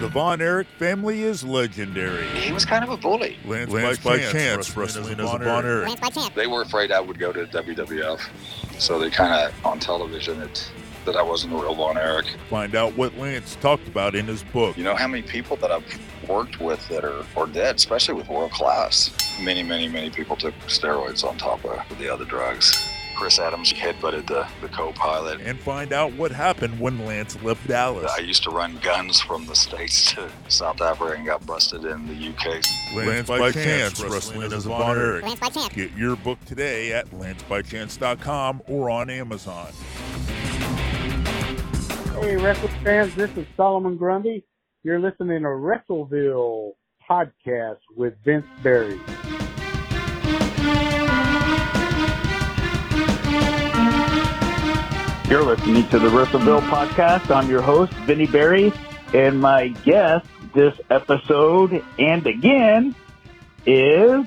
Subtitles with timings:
[0.00, 2.26] The Von Erich family is legendary.
[2.28, 3.36] He was kind of a bully.
[3.44, 5.88] Lance, Lance by, by, chance, wrestling, as, as Von Erich.
[5.88, 6.34] Lance by chance.
[6.34, 10.70] They were afraid I would go to WWF, so they kind of on television it
[11.04, 12.26] that I wasn't a real Von Erich.
[12.48, 14.78] Find out what Lance talked about in his book.
[14.78, 15.84] You know how many people that I've
[16.28, 19.10] worked with that are, are dead, especially with world class.
[19.42, 22.72] Many, many, many people took steroids on top of the other drugs.
[23.18, 25.40] Chris Adams headbutted the, the co-pilot.
[25.40, 28.08] And find out what happened when Lance left Dallas.
[28.16, 32.06] I used to run guns from the States to South Africa and got busted in
[32.06, 32.46] the UK.
[32.94, 35.24] Lance, Lance by, by chance, chance, wrestling as a Von Erich.
[35.24, 35.74] Lance by chance.
[35.74, 39.72] Get your book today at lancebychance.com or on Amazon.
[42.20, 44.44] Hey, wrestling fans, this is Solomon Grundy.
[44.84, 46.74] You're listening to Wrestleville
[47.10, 49.00] podcast with Vince Barry.
[55.28, 57.30] You're listening to the Wrestleville podcast.
[57.30, 58.72] I'm your host, Vinny Berry,
[59.12, 62.94] and my guest this episode and again
[63.66, 64.24] is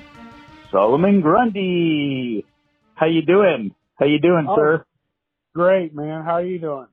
[0.69, 2.45] Solomon Grundy.
[2.93, 3.73] How you doing?
[3.95, 4.85] How you doing, oh, sir?
[5.55, 6.23] Great, man.
[6.23, 6.87] How are you doing?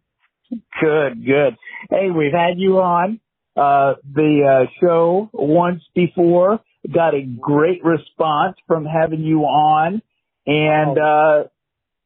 [0.80, 1.58] Good, good.
[1.90, 3.20] Hey, we've had you on
[3.58, 6.60] uh, the uh, show once before.
[6.90, 10.00] Got a great response from having you on,
[10.46, 11.48] and uh,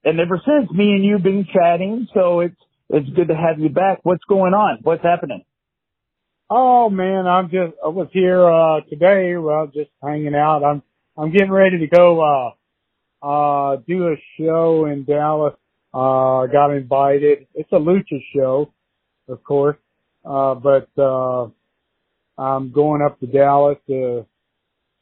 [0.04, 2.56] and ever since, me and you've been chatting, so it's
[2.90, 4.00] it's good to have you back.
[4.04, 4.78] What's going on?
[4.82, 5.44] What's happening?
[6.50, 10.62] Oh man, I'm just I was here uh today, well just hanging out.
[10.64, 10.82] I'm
[11.16, 12.20] I'm getting ready to go
[13.22, 15.54] uh uh do a show in Dallas.
[15.94, 17.46] Uh got invited.
[17.54, 18.72] It's a lucha show,
[19.28, 19.78] of course.
[20.24, 21.48] Uh but uh
[22.38, 24.26] I'm going up to Dallas to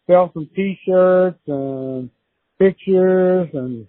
[0.09, 2.11] sell some t-shirts and
[2.59, 3.87] pictures and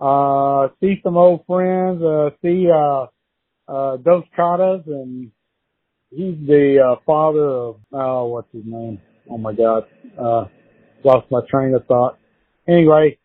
[0.00, 3.06] uh, see some old friends, uh, see, uh,
[3.68, 5.30] uh, Dos Caras and
[6.10, 9.00] he's the, uh, father of, oh, what's his name?
[9.30, 9.84] Oh my God.
[10.18, 10.44] Uh,
[11.04, 12.18] lost my train of thought.
[12.68, 13.18] Anyway,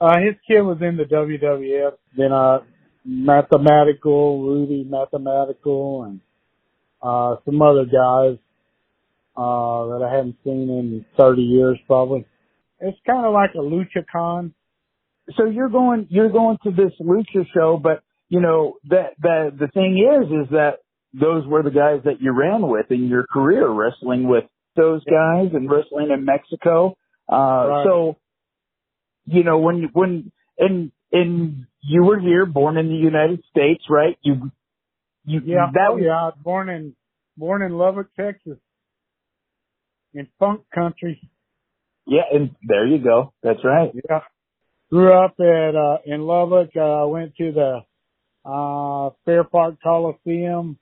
[0.00, 2.60] uh, his kid was in the WWF, then, uh,
[3.08, 6.20] Matemático, Rudy Matemático and,
[7.02, 8.38] uh, some other guys,
[9.36, 12.26] uh, that I haven't seen in 30 years probably.
[12.80, 14.52] It's kind of like a lucha con
[15.36, 19.68] so you're going you're going to this lucha show, but you know that the the
[19.68, 20.78] thing is is that
[21.12, 24.44] those were the guys that you ran with in your career, wrestling with
[24.76, 26.96] those guys and wrestling in Mexico.
[27.30, 27.84] Uh, right.
[27.86, 28.16] So,
[29.26, 34.16] you know when when and and you were here, born in the United States, right?
[34.22, 34.50] You
[35.24, 36.94] you yeah that was, yeah born in
[37.36, 38.58] born in Lubbock, Texas,
[40.14, 41.30] in funk country.
[42.06, 43.34] Yeah, and there you go.
[43.42, 43.90] That's right.
[44.08, 44.20] Yeah
[44.90, 46.70] grew up at uh in Lubbock.
[46.76, 47.80] Uh went to the
[48.48, 50.78] uh Fair Park Coliseum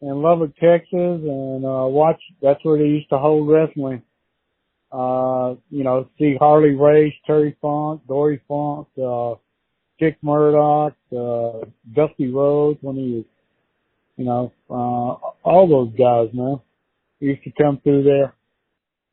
[0.00, 4.02] in Lubbock, Texas and uh watched that's where they used to hold wrestling.
[4.90, 9.34] Uh, you know, see Harley Race, Terry Funk, Dory Funk, uh
[9.98, 13.24] Dick Murdoch, uh Dusty Rhodes when he was
[14.16, 16.60] you know, uh all those guys, man.
[17.20, 18.34] Used to come through there.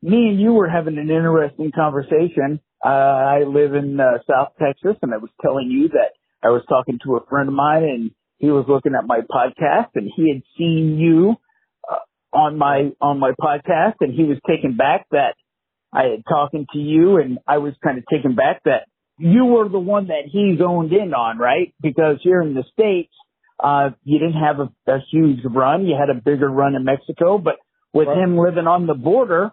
[0.02, 4.96] Me and you were having an interesting conversation uh, I live in uh, South Texas,
[5.02, 8.10] and I was telling you that I was talking to a friend of mine, and
[8.38, 11.36] he was looking at my podcast, and he had seen you
[11.90, 15.34] uh, on my on my podcast, and he was taken back that
[15.92, 18.86] I had talking to you, and I was kind of taken back that
[19.18, 21.74] you were the one that he zoned in on, right?
[21.82, 23.12] Because here in the states,
[23.62, 27.36] uh, you didn't have a, a huge run; you had a bigger run in Mexico,
[27.36, 27.56] but
[27.92, 28.18] with right.
[28.18, 29.52] him living on the border,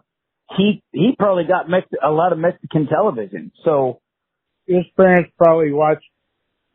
[0.56, 3.52] he he probably got Mex- a lot of Mexican television.
[3.66, 4.00] So
[4.66, 6.06] his parents probably watched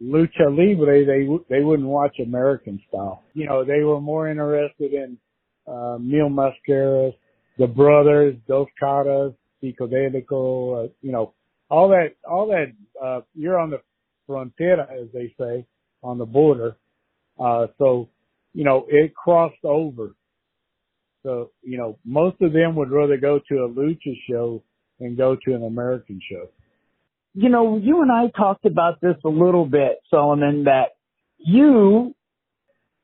[0.02, 1.04] lucha libre.
[1.06, 3.22] They they wouldn't watch American style.
[3.34, 5.18] You know, they were more interested in
[5.66, 7.14] uh, Mil Mascaras,
[7.58, 10.86] the brothers, Dos Caras, Psicodelico.
[10.86, 11.34] Uh, you know,
[11.70, 12.72] all that all that.
[13.02, 13.80] Uh, you're on the
[14.28, 15.66] frontera, as they say,
[16.02, 16.76] on the border.
[17.38, 18.08] Uh, so,
[18.52, 20.14] you know, it crossed over
[21.22, 24.62] so, you know, most of them would rather go to a lucha show
[24.98, 26.48] than go to an American show.
[27.34, 30.90] You know, you and I talked about this a little bit, Solomon, that
[31.38, 32.14] you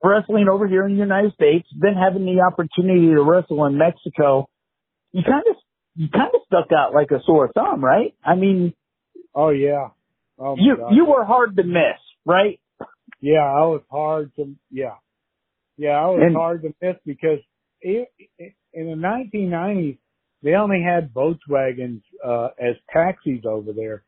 [0.02, 4.48] wrestling over here in the United States, then having the opportunity to wrestle in Mexico,
[5.12, 5.56] you kind of
[5.94, 8.14] you kind of stuck out like a sore thumb, right?
[8.24, 8.74] I mean,
[9.34, 9.88] oh yeah,
[10.38, 10.94] oh, you God.
[10.94, 12.60] you were hard to miss, right?
[13.20, 14.96] Yeah, I was hard to yeah,
[15.76, 17.40] yeah, I was and, hard to miss because
[17.80, 18.08] it,
[18.38, 18.94] it, in the
[19.34, 19.98] 1990s,
[20.42, 24.04] they only had Volkswagens uh, as taxis over there.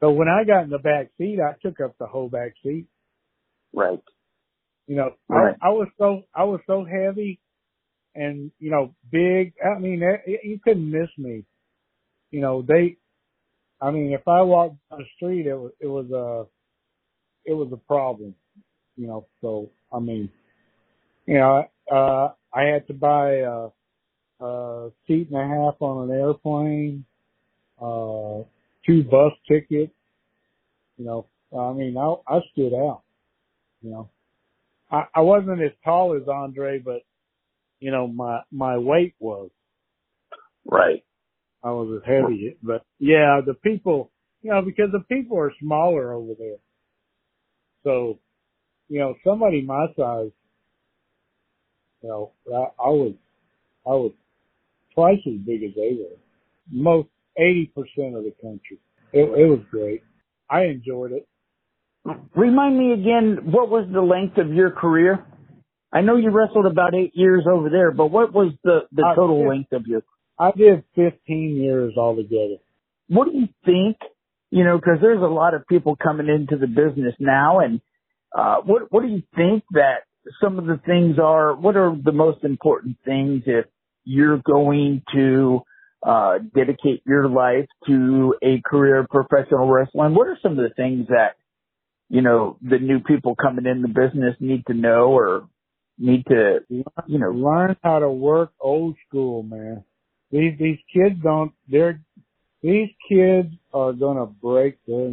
[0.00, 2.86] So when I got in the back seat, I took up the whole back seat.
[3.72, 4.00] Right.
[4.86, 5.54] You know, Right.
[5.62, 7.38] I, I was so I was so heavy,
[8.14, 9.52] and you know, big.
[9.64, 11.44] I mean, it, you couldn't miss me.
[12.30, 12.96] You know, they.
[13.80, 16.46] I mean, if I walked down the street, it was it was a
[17.48, 18.34] it was a problem.
[18.96, 20.28] You know, so I mean,
[21.26, 23.68] you know, uh, I had to buy a,
[24.44, 27.04] a seat and a half on an airplane,
[27.80, 28.42] uh,
[28.86, 29.92] two bus tickets.
[30.96, 31.26] You know,
[31.56, 33.02] I mean, I, I stood out.
[33.82, 34.10] You know,
[34.90, 37.02] I, I wasn't as tall as Andre, but
[37.80, 39.50] you know, my my weight was.
[40.64, 41.02] Right.
[41.62, 44.10] I was as heavy, but yeah, the people,
[44.42, 46.56] you know, because the people are smaller over there.
[47.84, 48.18] So,
[48.88, 50.30] you know, somebody my size,
[52.02, 53.14] you know, I, I was,
[53.86, 54.12] I was
[54.94, 56.16] twice as big as they were.
[56.70, 57.08] Most
[57.38, 57.68] 80%
[58.16, 58.78] of the country.
[59.12, 60.02] It, it was great.
[60.48, 61.26] I enjoyed it.
[62.34, 65.24] Remind me again, what was the length of your career?
[65.92, 69.42] I know you wrestled about eight years over there, but what was the, the total
[69.42, 69.48] yeah.
[69.48, 70.02] length of your,
[70.38, 72.56] I did 15 years altogether.
[73.08, 73.96] what do you think,
[74.50, 77.80] you know, cause there's a lot of people coming into the business now and,
[78.36, 80.04] uh, what, what do you think that
[80.42, 83.66] some of the things are, what are the most important things if
[84.04, 85.62] you're going to,
[86.02, 90.14] uh, dedicate your life to a career of professional wrestling?
[90.14, 91.36] What are some of the things that,
[92.08, 95.48] you know, the new people coming in the business need to know or
[95.98, 99.84] need to, you know, learn how to work old school, man.
[100.32, 101.52] These these kids don't.
[101.68, 102.00] They're
[102.62, 105.08] these kids are gonna break their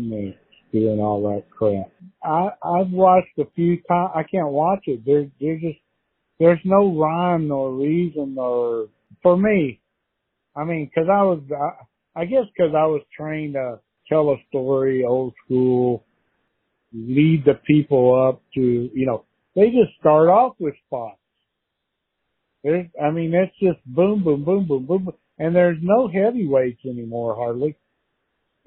[0.82, 1.92] doing all that crap.
[2.24, 4.12] I I've watched a few times.
[4.16, 5.06] I can't watch it.
[5.06, 5.80] There there's just
[6.40, 8.90] there's no rhyme nor reason or
[9.24, 9.82] for me.
[10.56, 13.80] I mean, 'cause I was I, I guess 'cause I was trained to
[14.10, 16.06] tell a story old school,
[16.94, 18.62] lead the people up to
[18.94, 19.26] you know
[19.56, 21.20] they just start off with spots.
[22.64, 25.16] There's, I mean, it's just boom, boom, boom, boom, boom, boom.
[25.40, 27.76] and there's no heavyweights anymore hardly.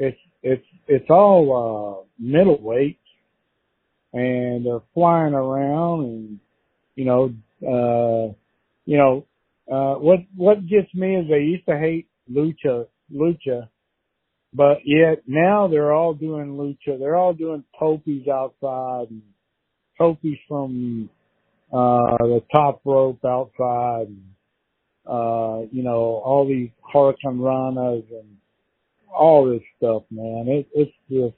[0.00, 2.96] It's it's it's all uh middleweights,
[4.14, 6.40] and they're flying around, and
[6.96, 7.24] you know,
[7.62, 8.32] uh,
[8.86, 9.26] you know,
[9.70, 13.68] uh, what what gets me is they used to hate lucha, lucha,
[14.54, 16.98] but yet now they're all doing lucha.
[16.98, 19.22] They're all doing topies outside and
[19.98, 21.10] topies from
[21.72, 24.24] uh the top rope outside and
[25.06, 28.39] uh you know all these hurricane ranas and
[29.16, 30.46] all this stuff man.
[30.48, 31.36] It it's just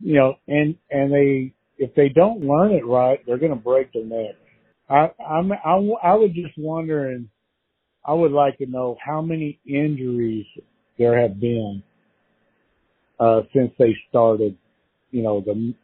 [0.00, 3.92] you know and and they if they don't learn it right they're going to break
[3.92, 4.36] their neck.
[4.88, 7.28] I i'm I, I was just wondering
[8.04, 10.46] i would like to know how many injuries
[10.98, 11.82] there have been
[13.18, 14.56] uh since they started
[15.10, 15.74] you know the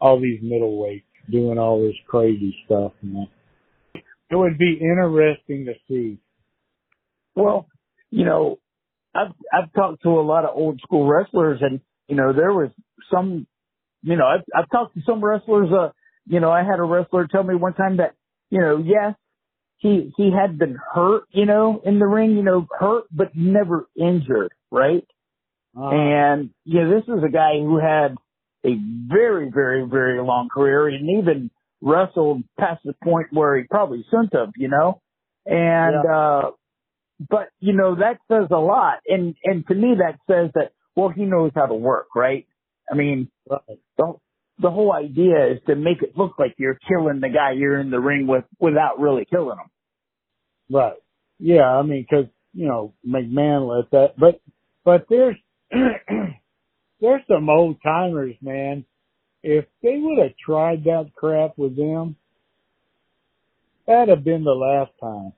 [0.00, 3.28] all these middleweights doing all this crazy stuff man.
[4.30, 6.18] It would be interesting to see.
[7.34, 7.66] Well,
[8.10, 8.58] you know,
[9.14, 12.70] I've I've talked to a lot of old school wrestlers, and you know, there was
[13.12, 13.46] some,
[14.02, 15.70] you know, I've I've talked to some wrestlers.
[15.72, 15.90] Uh,
[16.26, 18.14] you know, I had a wrestler tell me one time that,
[18.50, 19.14] you know, yes,
[19.78, 23.88] he he had been hurt, you know, in the ring, you know, hurt but never
[23.96, 25.06] injured, right?
[25.76, 28.16] Uh, And you know, this is a guy who had
[28.64, 28.76] a
[29.08, 34.34] very, very, very long career and even wrestled past the point where he probably shouldn't
[34.34, 35.00] have, you know?
[35.46, 36.50] And, uh,
[37.20, 38.98] but you know, that says a lot.
[39.06, 42.46] And, and to me that says that, well, he knows how to work, right?
[42.90, 43.58] I mean, the,
[44.60, 47.90] the whole idea is to make it look like you're killing the guy you're in
[47.90, 49.70] the ring with without really killing him.
[50.74, 50.96] Right.
[51.38, 54.40] Yeah, I mean, cause, you know, McMahon let that, but,
[54.84, 55.36] but there's,
[55.70, 58.84] there's some old timers, man.
[59.42, 62.16] If they would have tried that crap with them,
[63.86, 65.32] that'd have been the last time.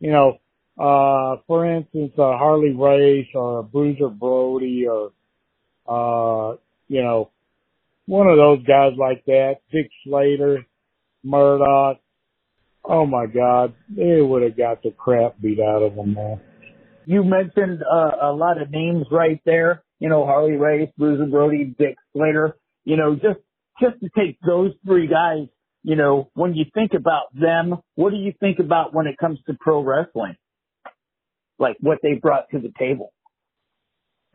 [0.00, 0.38] You know,
[0.80, 5.12] uh, for instance, a Harley Race or Bruiser Brody or,
[5.86, 6.56] uh,
[6.88, 7.30] you know,
[8.06, 10.64] one of those guys like that, Dick Slater,
[11.22, 11.98] Murdoch.
[12.82, 16.40] Oh my God, they would have got the crap beat out of them, man.
[17.04, 19.82] You mentioned uh, a lot of names right there.
[19.98, 22.56] You know, Harley Race, Bruiser Brody, Dick Slater.
[22.84, 23.40] You know, just
[23.82, 25.46] just to take those three guys.
[25.82, 29.38] You know, when you think about them, what do you think about when it comes
[29.46, 30.36] to pro wrestling?
[31.60, 33.12] Like what they brought to the table.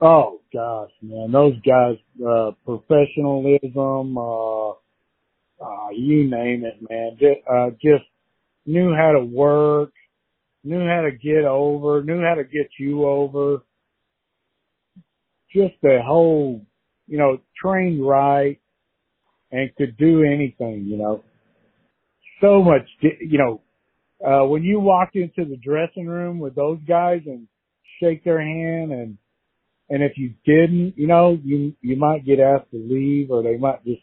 [0.02, 4.70] Oh gosh, man, those guys, uh, professionalism, uh,
[5.62, 8.06] uh, you name it, man, just, uh, just
[8.66, 9.92] knew how to work,
[10.64, 13.64] knew how to get over, knew how to get you over.
[15.54, 16.62] Just the whole,
[17.08, 18.60] you know, trained right.
[19.52, 21.24] and could do anything, you know.
[22.42, 23.62] So much, you know,
[24.24, 27.48] uh, when you walked into the dressing room with those guys and
[28.02, 29.18] shake their hand and,
[29.90, 33.58] and if you didn't, you know, you, you might get asked to leave or they
[33.58, 34.02] might just,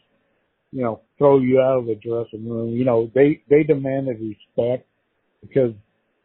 [0.71, 2.69] you know, throw you out of the dressing room.
[2.69, 4.87] You know, they, they demanded respect
[5.41, 5.73] because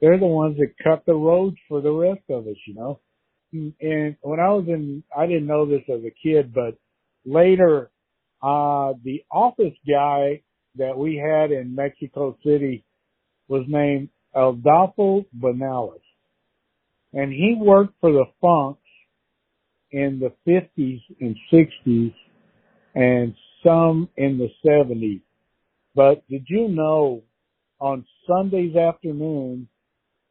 [0.01, 3.01] they're the ones that cut the roads for the rest of us, you know.
[3.53, 6.77] And when I was in, I didn't know this as a kid, but
[7.25, 7.91] later,
[8.43, 10.43] uh, the office guy
[10.77, 12.85] that we had in Mexico City
[13.49, 16.01] was named Adolfo Bonales.
[17.13, 18.81] And he worked for the Funks
[19.91, 22.15] in the 50s and 60s
[22.95, 25.23] and some in the 70s.
[25.95, 27.23] But did you know
[27.81, 29.69] on Sundays afternoon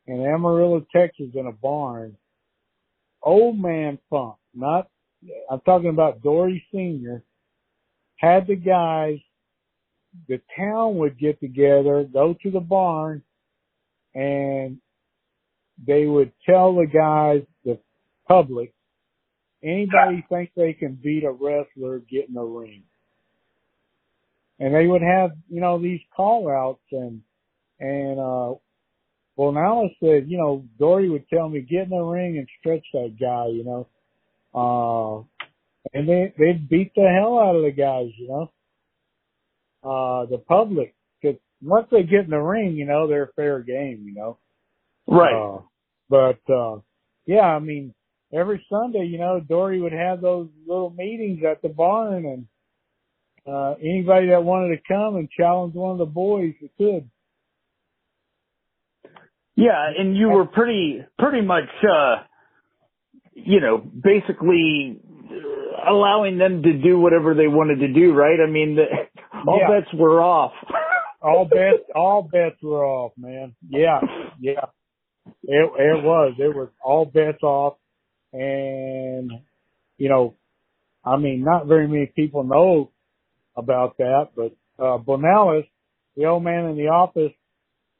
[0.05, 2.15] in Amarillo, Texas in a barn,
[3.23, 4.89] old man Funk, not,
[5.49, 7.23] I'm talking about Dory Sr.,
[8.15, 9.17] had the guys,
[10.27, 13.21] the town would get together, go to the barn,
[14.15, 14.77] and
[15.85, 17.79] they would tell the guys, the
[18.27, 18.73] public,
[19.63, 22.83] anybody think they can beat a wrestler, get in the ring.
[24.59, 27.21] And they would have, you know, these call outs and,
[27.79, 28.55] and, uh,
[29.35, 32.47] well, now I said, you know, Dory would tell me, get in the ring and
[32.59, 33.87] stretch that guy, you know.
[34.55, 38.51] Uh, and they, they'd beat the hell out of the guys, you know.
[39.87, 44.03] Uh, the public, cause once they get in the ring, you know, they're fair game,
[44.05, 44.37] you know.
[45.07, 45.33] Right.
[45.33, 45.61] Uh,
[46.09, 46.81] but, uh,
[47.25, 47.93] yeah, I mean,
[48.33, 52.47] every Sunday, you know, Dory would have those little meetings at the barn and,
[53.47, 57.09] uh, anybody that wanted to come and challenge one of the boys could.
[59.55, 62.23] Yeah, and you were pretty, pretty much, uh,
[63.33, 64.99] you know, basically
[65.31, 68.39] uh, allowing them to do whatever they wanted to do, right?
[68.45, 68.85] I mean, the,
[69.47, 69.79] all Yeah.
[69.79, 70.53] bets were off.
[71.21, 73.55] all bets, all bets were off, man.
[73.69, 73.99] Yeah,
[74.39, 74.65] yeah.
[75.43, 77.77] It, it was, it was all bets off.
[78.33, 79.31] And,
[79.97, 80.35] you know,
[81.03, 82.91] I mean, not very many people know
[83.55, 85.67] about that, but, uh, Bonales,
[86.15, 87.33] the old man in the office,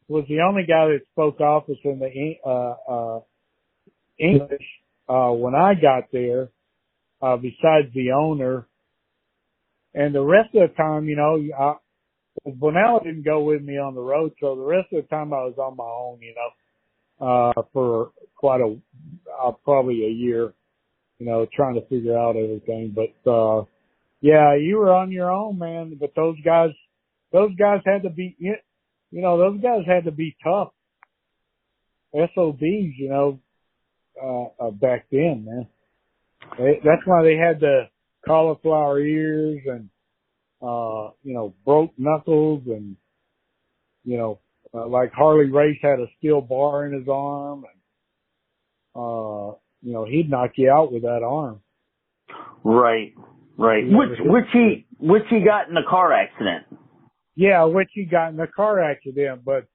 [0.08, 3.20] was the only guy that spoke office in the, uh, uh,
[4.20, 4.66] English,
[5.10, 6.50] uh, when I got there,
[7.22, 8.68] uh, besides the owner.
[9.98, 11.74] And the rest of the time, you know, I,
[12.48, 15.38] Bonales didn't go with me on the road, so the rest of the time I
[15.38, 18.78] was on my own, you know, uh, for quite a,
[19.44, 20.54] uh, probably a year,
[21.18, 22.96] you know, trying to figure out everything.
[22.96, 23.64] But, uh,
[24.22, 26.70] yeah, you were on your own, man, but those guys,
[27.32, 28.54] those guys had to be, you
[29.12, 30.74] know, those guys had to be tough.
[32.14, 33.40] SOBs, you know,
[34.24, 35.68] uh, uh back then, man.
[36.60, 37.90] They, that's why they had the
[38.26, 39.90] cauliflower ears and,
[40.62, 42.96] uh, you know, broke knuckles and,
[44.04, 44.40] you know,
[44.74, 47.82] uh, like Harley Race had a steel bar in his arm and,
[48.96, 51.62] uh, you know, he'd knock you out with that arm.
[52.64, 53.14] Right,
[53.58, 53.86] right.
[53.88, 56.66] Yeah, Which, it- which he, which he got in a car accident.
[57.36, 59.68] Yeah, which he got in a car accident, but,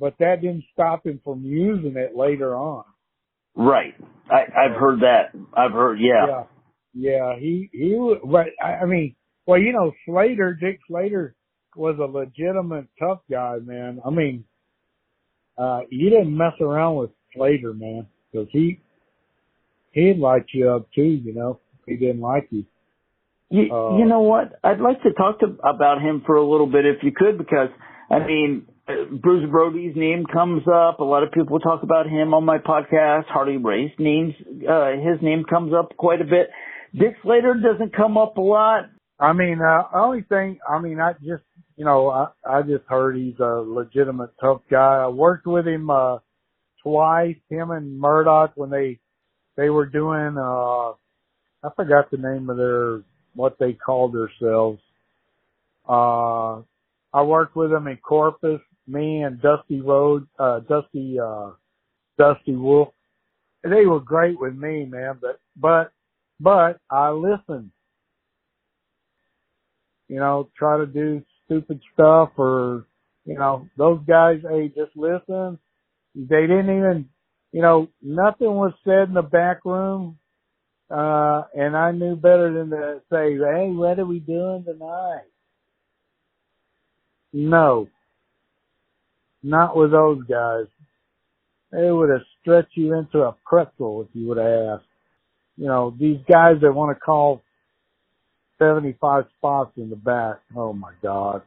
[0.00, 2.84] but that didn't stop him from using it later on.
[3.54, 3.94] Right.
[4.30, 5.32] I, I've heard that.
[5.54, 6.26] I've heard, yeah.
[6.26, 6.44] Yeah.
[6.94, 9.14] Yeah, he, he, but I mean,
[9.46, 11.34] well, you know, Slater, Dick Slater
[11.74, 14.00] was a legitimate tough guy, man.
[14.04, 14.44] I mean,
[15.56, 18.80] uh, you didn't mess around with Slater, man, cause he,
[19.92, 22.64] he'd light you up too, you know, he didn't like you.
[23.50, 24.58] You, Uh, you know what?
[24.64, 27.68] I'd like to talk to, about him for a little bit if you could, because
[28.10, 31.00] I mean, uh, Bruiser Brody's name comes up.
[31.00, 33.24] A lot of people talk about him on my podcast.
[33.26, 34.34] Harley Race names,
[34.68, 36.50] uh, his name comes up quite a bit.
[36.94, 38.90] Dick Slater doesn't come up a lot.
[39.18, 41.44] I mean, uh, only thing, I mean, I just,
[41.76, 45.02] you know, I, I just heard he's a legitimate tough guy.
[45.04, 46.18] I worked with him, uh,
[46.82, 48.98] twice, him and Murdoch when they,
[49.56, 50.90] they were doing, uh,
[51.64, 53.02] I forgot the name of their,
[53.34, 54.80] what they called themselves.
[55.88, 56.62] Uh,
[57.14, 61.50] I worked with them in Corpus, me and Dusty Road, uh, Dusty, uh,
[62.18, 62.92] Dusty Wolfe.
[63.62, 65.92] They were great with me, man, but, but,
[66.42, 67.64] but I listen.
[70.08, 72.86] you know, try to do stupid stuff or,
[73.24, 75.58] you know, those guys, hey, just listen.
[76.14, 77.08] They didn't even,
[77.52, 80.18] you know, nothing was said in the back room.
[80.90, 85.24] Uh, and I knew better than to say, hey, what are we doing tonight?
[87.32, 87.88] No.
[89.42, 90.66] Not with those guys.
[91.72, 94.91] They would have stretched you into a pretzel if you would have asked.
[95.62, 97.40] You know, these guys that want to call
[98.58, 100.40] 75 spots in the back.
[100.56, 101.42] Oh my God.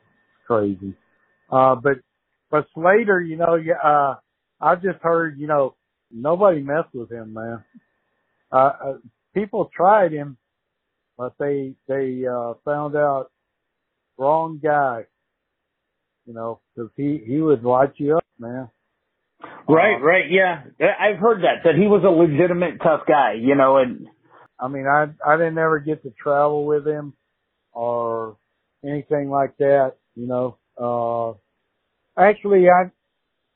[0.48, 0.93] Crazy.
[1.51, 1.98] Uh, but,
[2.50, 4.15] but Slater, you know, uh,
[4.62, 5.75] I just heard, you know,
[6.10, 7.62] nobody messed with him, man.
[8.53, 8.93] Uh, uh
[9.34, 10.38] people tried him,
[11.17, 13.31] but they, they, uh, found out
[14.17, 15.01] wrong guy,
[16.25, 18.69] you know, cause he, he would light you up, man.
[19.68, 20.64] Right, uh, right, yeah.
[20.80, 24.08] I've heard that, that he was a legitimate tough guy, you know, and
[24.60, 27.14] I mean, I I didn't ever get to travel with him
[27.74, 28.38] or
[28.86, 29.94] anything like that.
[30.16, 32.92] You know, uh, actually, I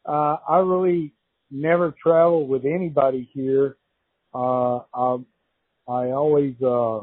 [0.10, 1.14] uh, I really
[1.52, 3.78] never traveled with anybody here.
[4.34, 5.18] Uh, I
[5.88, 7.02] I always uh,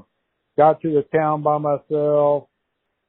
[0.57, 2.49] got to the town by myself.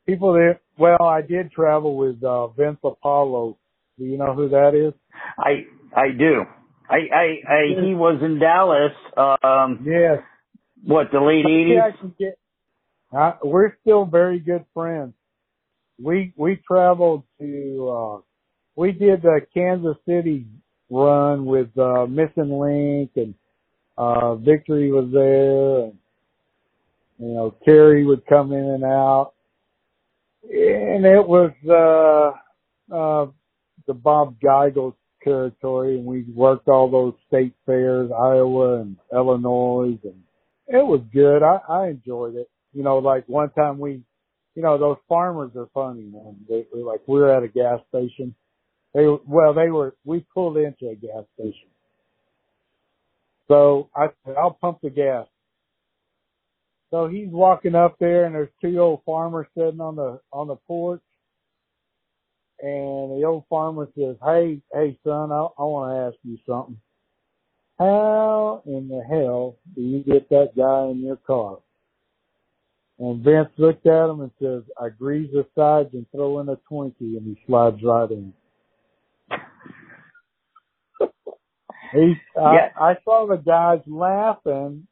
[0.08, 3.58] People that well, I did travel with uh, Vince Apollo.
[3.98, 4.94] Do you know who that is?
[5.38, 6.44] I I do.
[6.90, 8.94] I I, I he was in Dallas.
[9.18, 10.20] Um, yes
[10.84, 12.34] what, the late 80s?
[13.16, 15.14] Uh, we're still very good friends.
[16.02, 18.22] We, we traveled to, uh,
[18.76, 20.46] we did the Kansas City
[20.90, 23.34] run with, uh, Missing Link and,
[23.98, 25.98] uh, Victory was there and,
[27.20, 29.34] you know, Terry would come in and out.
[30.44, 33.28] And it was, uh, uh,
[33.88, 40.24] the Bob Geigel territory and we worked all those state fairs, Iowa and Illinois and
[40.68, 41.44] it was good.
[41.44, 42.50] I, I enjoyed it.
[42.74, 44.02] You know, like one time we,
[44.56, 46.36] you know, those farmers are funny, man.
[46.50, 48.36] They were like, we were at a gas station.
[48.94, 51.70] They, well, they were, we pulled into a gas station.
[53.48, 55.26] So I said, I'll pump the gas.
[56.92, 60.56] So he's walking up there and there's two old farmers sitting on the, on the
[60.68, 61.02] porch.
[62.62, 66.80] And the old farmer says, Hey, hey son, I, I want to ask you something.
[67.80, 71.60] How in the hell do you get that guy in your car?
[73.00, 76.56] And Vince looked at him and says, I grease the sides and throw in a
[76.72, 78.34] Twinkie and he slides right in.
[81.94, 82.70] he, yeah.
[82.80, 84.87] I, I saw the guys laughing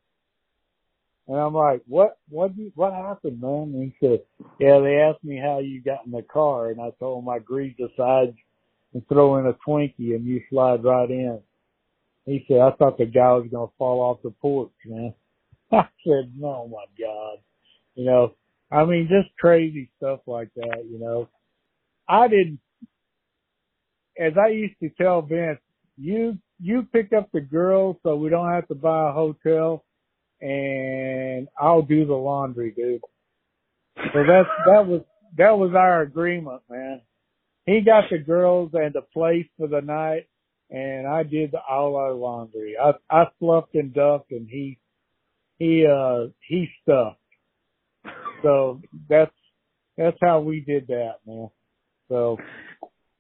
[1.28, 3.74] and I'm like, what, what, what happened, man?
[3.74, 4.20] And he said,
[4.60, 7.40] yeah, they asked me how you got in the car and I told them I
[7.40, 8.38] grease the sides
[8.94, 11.40] and throw in a Twinkie and you slide right in.
[12.26, 15.14] He said, I thought the guy was going to fall off the porch, man.
[15.72, 17.38] I said, no, my God.
[17.96, 18.36] You know,
[18.72, 21.30] I mean, just crazy stuff like that, you know.
[22.08, 22.60] I didn't,
[24.20, 25.60] as I used to tell Vince,
[25.98, 29.84] you, you pick up the girls so we don't have to buy a hotel
[30.42, 33.02] and I'll do the laundry, dude.
[33.98, 35.02] So that's, that was,
[35.38, 37.02] that was our agreement, man.
[37.66, 40.28] He got the girls and the place for the night
[40.70, 42.76] and I did all our laundry.
[42.82, 44.78] I I fluffed and duffed, and he
[45.60, 47.20] he uh he stuffed.
[48.44, 49.32] So that's
[49.98, 51.50] that's how we did that, man.
[52.10, 52.38] So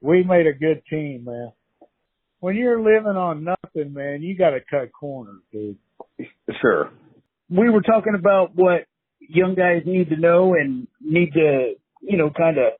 [0.01, 1.51] we made a good team, man.
[2.39, 5.77] When you're living on nothing, man, you got to cut corners, dude.
[6.61, 6.91] Sure.
[7.49, 8.85] We were talking about what
[9.19, 12.73] young guys need to know and need to, you know, kind of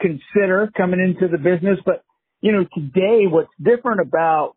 [0.00, 2.02] consider coming into the business, but
[2.44, 4.54] you know, today, what's different about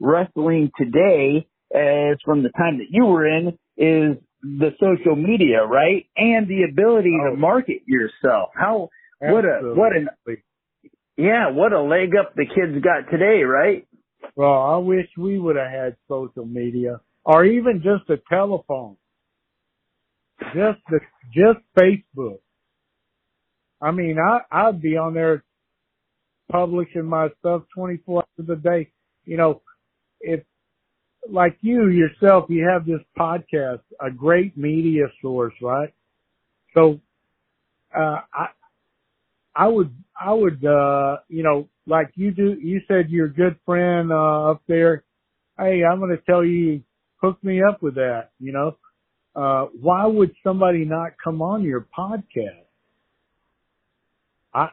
[0.00, 6.06] wrestling today, as from the time that you were in, is the social media, right?
[6.16, 7.30] And the ability oh.
[7.30, 8.50] to market yourself.
[8.54, 8.88] How,
[9.22, 9.34] Absolutely.
[9.34, 10.08] what a, what an,
[11.18, 13.86] yeah, what a leg up the kids got today, right?
[14.34, 18.96] Well, I wish we would have had social media or even just a telephone.
[20.54, 21.00] Just the,
[21.34, 22.38] just Facebook.
[23.82, 25.44] I mean, I, I'd be on there
[26.50, 28.92] publishing my stuff 24 hours a day.
[29.24, 29.62] You know,
[30.20, 30.42] if
[31.28, 35.92] like you yourself, you have this podcast, a great media source, right?
[36.74, 37.00] So,
[37.96, 38.48] uh, I,
[39.56, 44.12] I would, I would, uh, you know, like you do, you said your good friend,
[44.12, 45.04] uh, up there.
[45.58, 46.82] Hey, I'm going to tell you,
[47.16, 48.76] hook me up with that, you know?
[49.34, 52.64] Uh, why would somebody not come on your podcast?
[54.54, 54.68] I,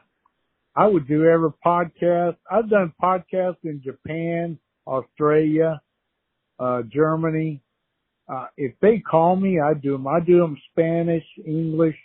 [0.74, 2.36] I would do every podcast.
[2.50, 5.82] I've done podcasts in Japan, Australia,
[6.58, 7.60] uh, Germany.
[8.26, 10.06] Uh, if they call me, I do them.
[10.06, 11.96] I do them Spanish, English.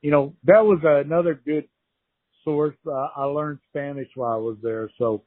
[0.00, 1.68] You know, that was another good
[2.44, 2.76] source.
[2.86, 4.90] Uh, I learned Spanish while I was there.
[4.98, 5.22] So,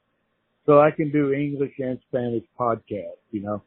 [0.66, 3.62] so I can do English and Spanish podcasts, you know.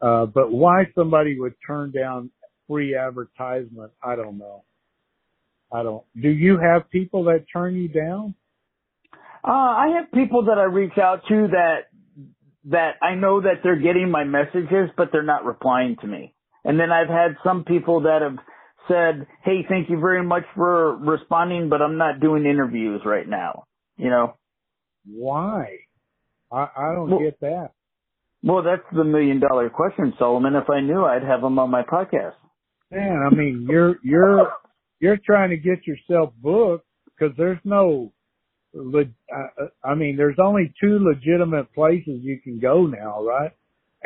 [0.00, 2.30] Uh, but why somebody would turn down
[2.66, 4.64] free advertisement, I don't know.
[5.72, 6.04] I don't.
[6.20, 8.34] Do you have people that turn you down?
[9.46, 11.88] Uh, I have people that I reach out to that
[12.64, 16.34] that I know that they're getting my messages, but they're not replying to me.
[16.64, 18.36] And then I've had some people that have
[18.88, 23.64] said, "Hey, thank you very much for responding, but I'm not doing interviews right now."
[23.96, 24.34] You know?
[25.06, 25.78] Why?
[26.52, 27.72] I I don't Well- get that.
[28.42, 30.54] Well, that's the million dollar question, Solomon.
[30.54, 32.34] If I knew, I'd have him on my podcast.
[32.90, 34.50] Man, I mean, you're you're
[34.98, 38.12] you're trying to get yourself booked because there's no.
[38.74, 43.52] uh, I mean, there's only two legitimate places you can go now, right?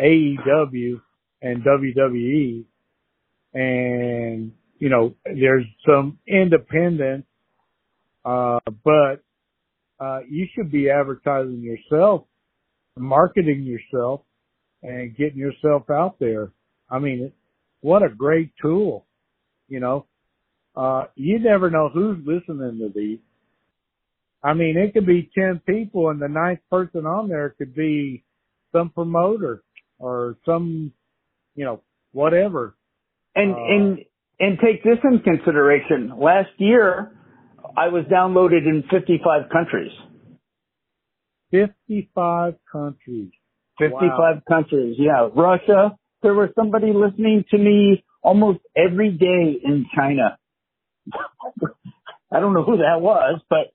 [0.03, 1.01] AEW
[1.43, 2.65] and WWE,
[3.55, 7.25] and you know, there's some independent,
[8.25, 9.23] uh, but
[10.01, 12.25] uh, you should be advertising yourself,
[12.97, 14.23] marketing yourself,
[14.83, 16.53] and getting yourself out there.
[16.91, 17.33] I mean,
[17.81, 19.07] what a great tool,
[19.69, 20.07] you know.
[20.77, 23.19] Uh, you never know who's listening to these.
[24.43, 28.25] I mean, it could be 10 people and the ninth person on there could be
[28.73, 29.63] some promoter
[29.99, 30.93] or some,
[31.55, 31.81] you know,
[32.13, 32.75] whatever.
[33.35, 33.99] And Uh, and
[34.41, 36.13] and take this in consideration.
[36.19, 37.13] Last year,
[37.77, 39.93] I was downloaded in 55 countries.
[41.55, 43.31] 55 countries.
[43.79, 44.43] 55 Wow.
[44.49, 44.97] countries.
[44.99, 45.97] Yeah, Russia.
[46.23, 50.37] There was somebody listening to me almost every day in China.
[52.33, 53.73] I don't know who that was, but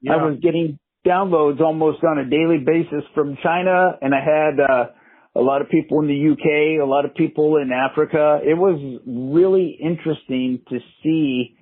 [0.00, 0.14] Yeah.
[0.14, 4.86] I was getting downloads almost on a daily basis from China, and I had uh,
[5.34, 8.40] a lot of people in the UK, a lot of people in Africa.
[8.42, 11.56] It was really interesting to see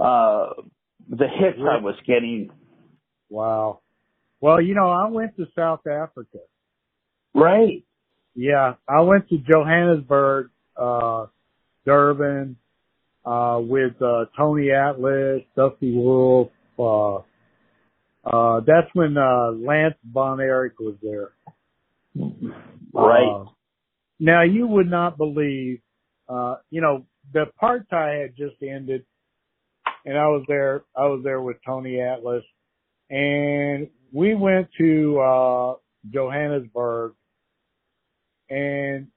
[0.00, 0.54] uh,
[1.08, 2.50] the hits I was getting.
[3.28, 3.81] Wow.
[4.42, 6.38] Well, you know, I went to South Africa.
[7.32, 7.84] Right.
[8.34, 11.26] Yeah, I went to Johannesburg, uh,
[11.86, 12.56] Durban,
[13.24, 17.18] uh, with, uh, Tony Atlas, Dusty Wolfe, uh,
[18.24, 21.30] uh, that's when, uh, Lance Von Erich was there.
[22.92, 23.28] Right.
[23.28, 23.44] Uh,
[24.18, 25.80] now you would not believe,
[26.28, 29.04] uh, you know, the apartheid had just ended
[30.04, 32.42] and I was there, I was there with Tony Atlas
[33.08, 35.74] and we went to, uh,
[36.12, 37.14] Johannesburg
[38.50, 39.08] and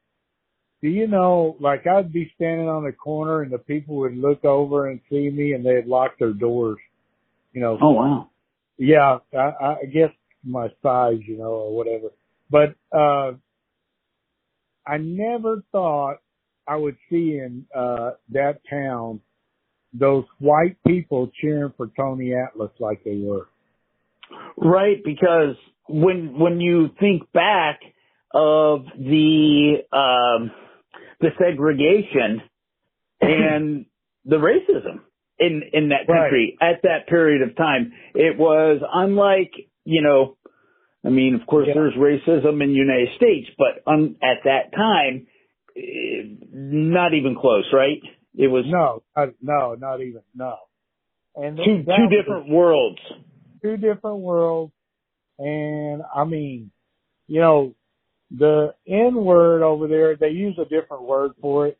[0.82, 4.46] do you know, like I'd be standing on the corner and the people would look
[4.46, 6.78] over and see me and they'd lock their doors,
[7.54, 8.30] you know, Oh wow.
[8.78, 9.38] yeah, I,
[9.82, 10.12] I guess
[10.44, 12.10] my size, you know, or whatever.
[12.52, 13.34] But uh
[14.88, 16.18] I never thought
[16.68, 19.22] I would see in uh that town
[19.94, 23.48] those white people cheering for Tony Atlas like they were.
[24.58, 25.56] Right, because
[25.88, 27.80] when when you think back
[28.34, 30.52] of the um,
[31.20, 32.42] the segregation
[33.22, 33.86] and
[34.26, 35.02] the racism
[35.40, 36.22] in in that Right.
[36.24, 39.52] country at that period of time, it was unlike
[39.84, 40.38] you know.
[41.04, 41.76] I mean, of course, Yeah.
[41.76, 45.28] there's racism in the United States, but un, at that time,
[46.52, 48.02] not even close, right?
[48.36, 50.56] It was No, uh, no, not even no.
[51.36, 53.00] And two two different worlds.
[53.66, 54.74] Two different worlds.
[55.40, 56.72] And I mean,
[57.28, 57.74] you know,
[58.32, 61.78] the N word over there, they use a different word for it.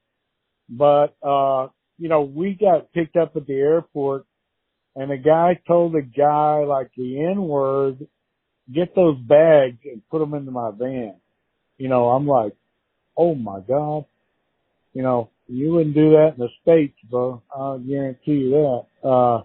[0.68, 1.68] But, uh,
[1.98, 4.26] you know, we got picked up at the airport
[4.96, 8.08] and the guy told the guy like the N word,
[8.74, 11.16] get those bags and put them into my van.
[11.78, 12.54] You know, I'm like,
[13.16, 14.06] oh my God.
[14.94, 17.44] You know, you wouldn't do that in the States, bro.
[17.54, 19.08] I'll guarantee you that.
[19.08, 19.44] Uh,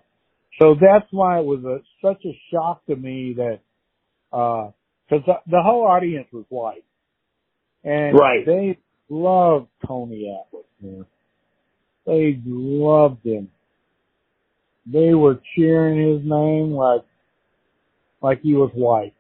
[0.61, 3.61] so that's why it was a, such a shock to me that,
[4.33, 4.70] uh,
[5.09, 6.85] cause the, the whole audience was white.
[7.85, 8.44] And Right.
[8.46, 11.07] they loved Tony Atlas, man.
[12.07, 13.51] They loved him.
[14.87, 17.05] They were cheering his name like,
[18.23, 19.14] like he was white.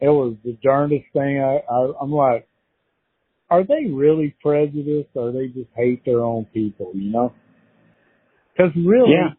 [0.00, 1.40] It was the darndest thing.
[1.40, 2.48] I, I, I'm like,
[3.50, 7.32] are they really prejudiced or they just hate their own people, you know?
[8.56, 9.30] Cause really, Yeah.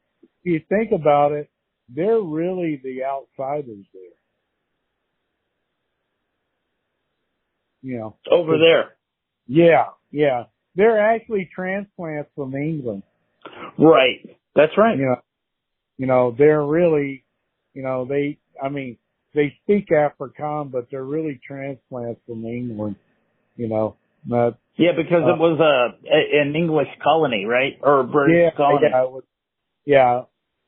[0.50, 1.50] You think about it,
[1.88, 4.04] they're really the outsiders there.
[7.82, 8.96] You know, over there.
[9.48, 10.44] yeah, yeah.
[10.76, 13.04] They're actually transplants from England.
[13.78, 14.38] Right.
[14.56, 14.98] That's right.
[14.98, 15.16] You know,
[15.98, 17.24] you know, they're really,
[17.74, 18.98] you know, they, I mean,
[19.34, 22.98] they speak Afrikaans, but they're really transplants from England.
[23.56, 28.02] You know, but Yeah, because Uh, it was a, a an English colony, right, or
[28.02, 28.88] a British yeah, colony.
[28.92, 29.24] yeah, was,
[29.86, 30.22] yeah,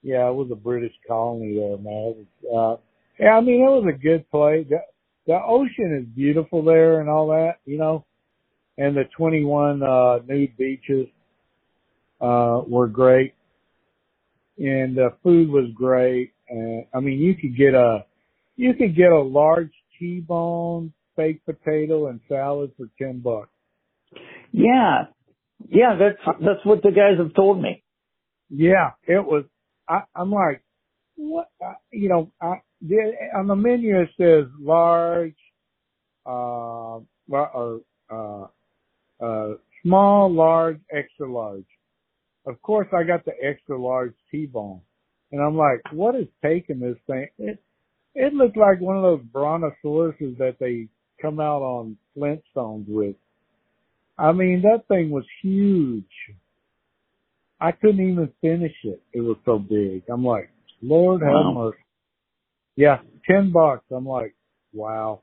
[0.03, 2.13] yeah, it was a British colony there, man.
[2.15, 2.79] It was,
[3.19, 4.65] uh, yeah, I mean, it was a good place.
[4.69, 4.79] The,
[5.27, 8.05] the ocean is beautiful there and all that, you know,
[8.77, 11.07] and the 21, uh, nude beaches,
[12.19, 13.35] uh, were great.
[14.57, 16.33] And the food was great.
[16.49, 18.05] And I mean, you could get a,
[18.55, 23.49] you could get a large T-bone, baked potato and salad for 10 bucks.
[24.51, 25.05] Yeah,
[25.69, 27.83] Yeah, that's that's what the guys have told me.
[28.49, 29.45] Yeah, it was.
[29.87, 30.63] I, I'm like,
[31.15, 31.49] what?
[31.61, 35.35] I, you know, I, the, on the menu it says large,
[36.25, 38.45] uh, or uh,
[39.23, 41.65] uh, small, large, extra large.
[42.45, 44.81] Of course, I got the extra large T-bone,
[45.31, 47.27] and I'm like, what is taking this thing?
[47.37, 47.61] It
[48.15, 50.87] it looked like one of those brontosauruses that they
[51.21, 53.15] come out on Flintstones with.
[54.17, 56.03] I mean, that thing was huge.
[57.61, 59.01] I couldn't even finish it.
[59.13, 60.03] It was so big.
[60.11, 60.49] I'm like,
[60.81, 61.77] Lord have mercy.
[62.75, 63.85] Yeah, ten bucks.
[63.91, 64.35] I'm like,
[64.73, 65.21] wow,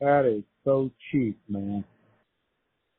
[0.00, 1.84] that is so cheap, man.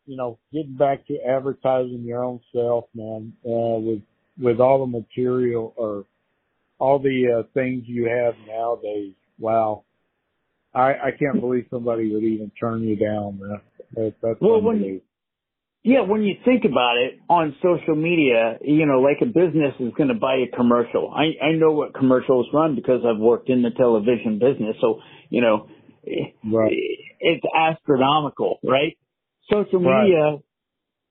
[0.05, 4.01] You know, getting back to advertising your own self, man, uh, with
[4.39, 6.05] with all the material or
[6.79, 9.13] all the uh, things you have nowadays.
[9.39, 9.85] Wow,
[10.73, 13.61] I I can't believe somebody would even turn you down, man.
[13.95, 15.01] That, that's Well, when-.
[15.87, 19.93] Yeah, when you think about it on social media, you know, like a business is
[19.95, 21.13] going to buy a commercial.
[21.15, 24.75] I, I know what commercials run because I've worked in the television business.
[24.81, 25.69] So, you know,
[26.43, 26.73] Right.
[27.19, 28.97] it's astronomical, right?
[29.51, 30.05] Social Right.
[30.05, 30.37] media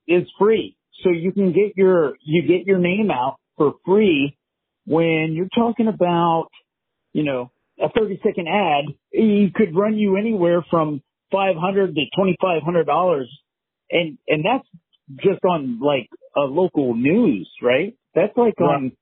[0.09, 0.77] is free.
[1.05, 4.37] So you can get your, you get your name out for free
[4.87, 6.49] when you're talking about,
[7.13, 13.25] you know, a 30 second ad, you could run you anywhere from 500 to $2,500
[13.95, 14.69] and and that's
[15.25, 17.97] just on like a local news, right?
[18.15, 18.93] That's like on.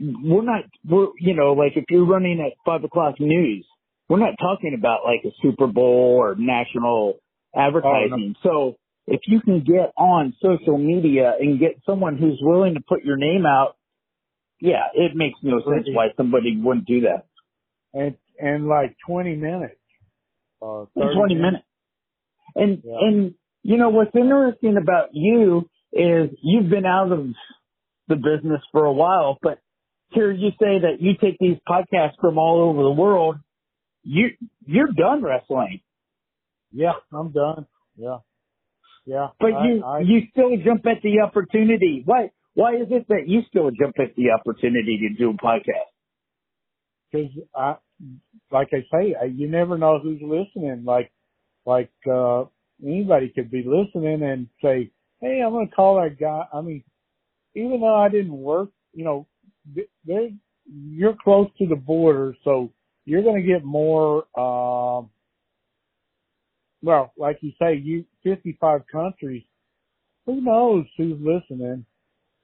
[0.00, 0.64] We're not.
[0.88, 3.66] We're you know like if you're running at five o'clock news,
[4.08, 7.18] we're not talking about like a Super Bowl or national
[7.54, 8.34] advertising.
[8.42, 13.04] So if you can get on social media and get someone who's willing to put
[13.04, 13.76] your name out,
[14.60, 15.94] yeah, it makes no sense Right.
[15.94, 17.26] why somebody wouldn't do that.
[17.94, 19.74] and and like twenty minutes.
[20.62, 21.64] Uh, 30 20 minutes.
[22.56, 22.98] And, Yeah.
[23.00, 23.34] and,
[23.68, 27.26] you know, what's interesting about you is you've been out of
[28.08, 29.58] the business for a while, but
[30.12, 33.36] here you say that you take these podcasts from all over the world.
[34.04, 34.28] You,
[34.64, 35.80] you're done wrestling,
[36.72, 37.66] Yeah, I'm done.
[37.94, 38.18] Yeah,
[39.04, 39.28] yeah.
[39.38, 42.02] but I- you, I, you still jump at the opportunity.
[42.06, 45.92] Why, why is it that you still jump at the opportunity to do a podcast?
[47.12, 47.74] because I,
[48.50, 50.84] like I say, I, you never know who's listening.
[50.86, 51.10] Like,
[51.66, 52.44] like uh
[52.84, 56.84] anybody could be listening and say, "Hey, I'm going to call that guy." I mean,
[57.54, 59.26] even though I didn't work, you know,
[59.74, 60.28] th- there
[60.66, 62.72] you're close to the border, so
[63.04, 64.26] you're going to get more.
[64.38, 65.10] Um,
[66.82, 69.42] well, like you say, you 55 countries.
[70.26, 71.84] Who knows who's listening?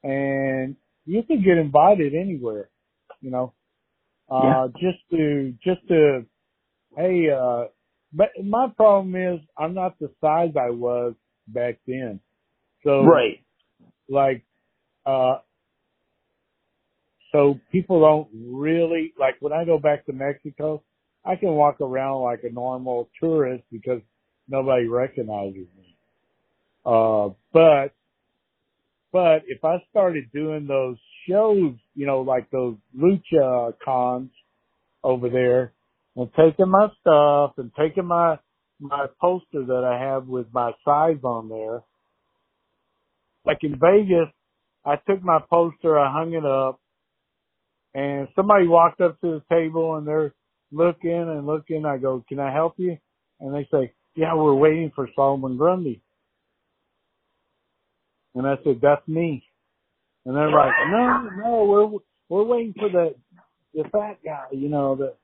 [0.02, 2.70] And you can get invited anywhere,
[3.20, 3.52] you know
[4.30, 6.24] uh, just to, just to,
[6.96, 7.64] hey, uh,
[8.14, 11.14] but my problem is I'm not the size I was
[11.48, 12.20] back then.
[12.84, 13.44] So, Right.
[14.08, 14.44] like,
[15.04, 15.38] uh,
[17.32, 20.82] so people don't really, like when I go back to Mexico,
[21.24, 24.00] I can walk around like a normal tourist because
[24.48, 25.96] nobody recognizes me.
[26.86, 27.94] Uh, but,
[29.12, 30.98] but if I started doing those
[31.28, 34.30] shows, you know, like those lucha cons
[35.02, 35.72] over there
[36.16, 38.38] and taking my stuff and taking my,
[38.80, 41.82] my poster that I have with my size on there.
[43.46, 44.32] Like in Vegas,
[44.84, 46.80] I took my poster, I hung it up
[47.94, 50.34] and somebody walked up to the table and they're
[50.72, 51.84] looking and looking.
[51.86, 52.98] I go, can I help you?
[53.40, 56.02] And they say, yeah, we're waiting for Solomon Grundy.
[58.34, 59.44] And I said, that's me.
[60.26, 61.64] And they're like, no, no,
[62.28, 63.14] we're, we're waiting for the,
[63.74, 65.14] the fat guy, you know, the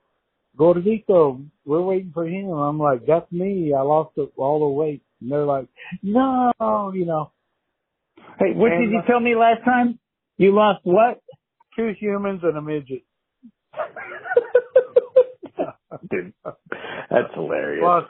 [0.61, 1.45] Gordito.
[1.65, 2.51] We're waiting for him.
[2.51, 3.73] I'm like, that's me.
[3.77, 5.03] I lost all the weight.
[5.21, 5.69] And they're like,
[6.03, 6.53] no,
[6.95, 7.33] you know,
[8.41, 9.99] Hey, what And, did you uh, tell me last time?
[10.39, 11.21] You lost what?
[11.77, 13.03] two humans and a midget.
[16.11, 17.83] Dude, that's hilarious.
[17.83, 18.07] lost,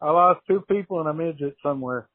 [0.00, 2.08] I lost two people and a midget somewhere.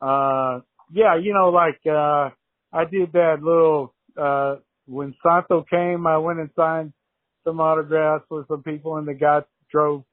[0.00, 0.60] Uh,
[0.92, 2.30] yeah, you know, like, uh,
[2.72, 6.92] I did that little, uh, when Santo came, I went and signed
[7.44, 10.04] some autographs for some people and the guy drove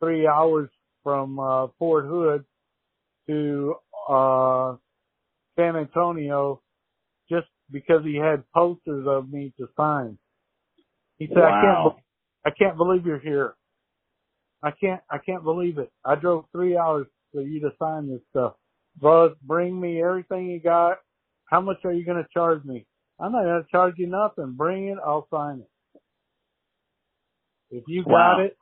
[0.00, 0.70] three hours
[1.04, 2.44] from, uh, Fort Hood
[3.28, 3.74] to,
[4.08, 4.76] uh,
[5.58, 6.62] San Antonio
[7.30, 10.18] just because he had posters of me to sign.
[11.18, 11.96] He said, I can't, Wow.
[12.46, 13.54] I can't believe you're here.
[14.62, 15.90] I can't, I can't believe it.
[16.04, 18.54] I drove three hours for you to sign this stuff.
[19.00, 20.98] Buzz, bring me everything you got.
[21.46, 22.86] How much are you going to charge me?
[23.20, 24.54] I'm not going to charge you nothing.
[24.56, 24.98] Bring it.
[25.04, 25.69] I'll sign it.
[27.70, 28.40] If you got Wow.
[28.40, 28.56] it,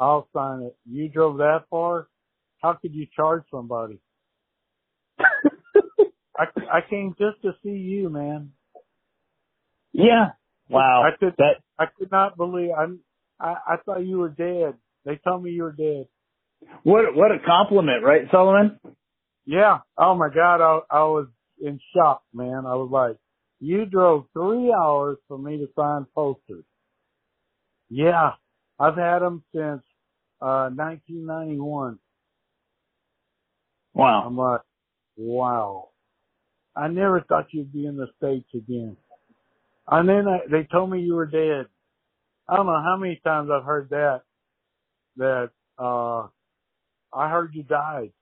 [0.00, 0.76] I'll sign it.
[0.90, 2.08] You drove that far.
[2.62, 4.00] How could you charge somebody?
[6.38, 8.52] I I came just to see you, man.
[9.92, 10.30] Yeah.
[10.70, 11.04] Wow.
[11.06, 13.00] I could that I could not believe I'm
[13.40, 14.74] I I thought you were dead.
[15.04, 16.06] They told me you were dead.
[16.84, 18.80] what what a compliment, right, Solomon?
[19.46, 19.80] Yeah.
[19.98, 20.60] Oh my God.
[20.62, 21.28] I I was
[21.60, 22.64] in shock, man.
[22.66, 23.18] I was like,
[23.60, 26.64] you drove three hours for me to sign posters.
[27.90, 28.32] Yeah.
[28.78, 29.82] I've had them since
[30.40, 31.98] uh 1991.
[33.94, 34.24] Wow.
[34.26, 34.60] I'm like,
[35.16, 35.88] wow.
[36.74, 38.96] I never thought you'd be in the States again.
[39.86, 41.66] And then I, they told me you were dead.
[42.48, 44.22] I don't know how many times I've heard that,
[45.16, 46.28] that, uh,
[47.12, 48.12] I heard you died.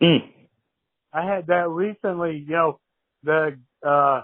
[0.00, 0.30] Mm.
[1.12, 2.80] I had that recently, you know,
[3.24, 4.22] the, uh,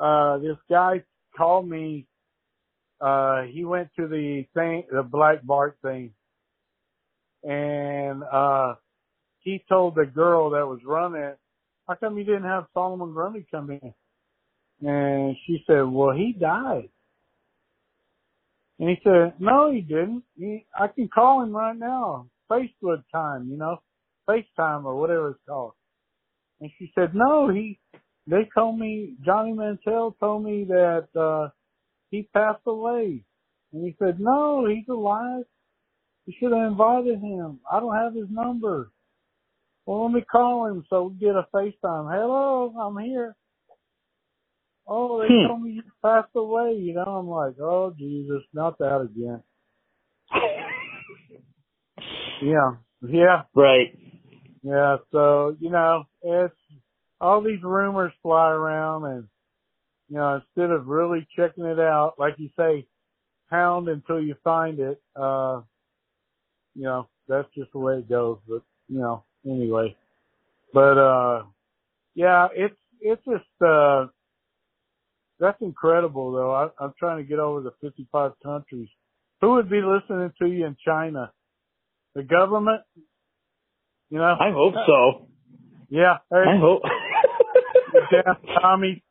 [0.00, 1.02] uh, this guy
[1.36, 2.06] called me,
[3.04, 6.12] uh, he went to the thing, the Black Bart thing,
[7.42, 8.74] and, uh,
[9.40, 11.34] he told the girl that was running
[11.86, 13.94] how come you didn't have Solomon Grundy come in?
[14.86, 16.88] And she said, well, he died.
[18.78, 20.24] And he said, no, he didn't.
[20.36, 22.28] He, I can call him right now.
[22.50, 23.78] Facebook time, you know,
[24.28, 25.72] FaceTime or whatever it's called.
[26.60, 27.78] And she said, no, he,
[28.26, 31.48] they told me, Johnny Mantell told me that, uh,
[32.10, 33.24] he passed away.
[33.72, 35.44] And he said, no, he's alive.
[36.26, 37.60] You should have invited him.
[37.70, 38.90] I don't have his number.
[39.86, 42.12] Well, let me call him so we get a FaceTime.
[42.14, 43.36] Hello, I'm here.
[44.86, 45.46] Oh, they Hmm.
[45.46, 46.74] told me you passed away.
[46.74, 49.42] You know, I'm like, oh Jesus, not that again.
[52.42, 52.72] Yeah,
[53.08, 53.98] yeah, Right.
[54.62, 54.96] yeah.
[55.12, 56.54] So you know, it's
[57.20, 59.28] all these rumors fly around, and
[60.08, 62.86] you know, instead of really checking it out, like you say,
[63.50, 65.00] pound until you find it.
[65.16, 65.62] Uh,
[66.74, 68.38] you know, that's just the way it goes.
[68.48, 69.96] But you know, anyway.
[70.72, 71.42] But uh,
[72.14, 74.06] yeah, it's it's just uh,
[75.38, 76.52] that's incredible though.
[76.52, 78.88] I, I'm trying to get over the 55 countries.
[79.40, 81.32] Who would be listening to you in China?
[82.14, 82.82] The government?
[84.10, 84.36] You know?
[84.40, 85.28] I hope so.
[85.90, 86.18] Yeah.
[86.32, 86.82] I hope.
[88.10, 89.03] damn Tommy.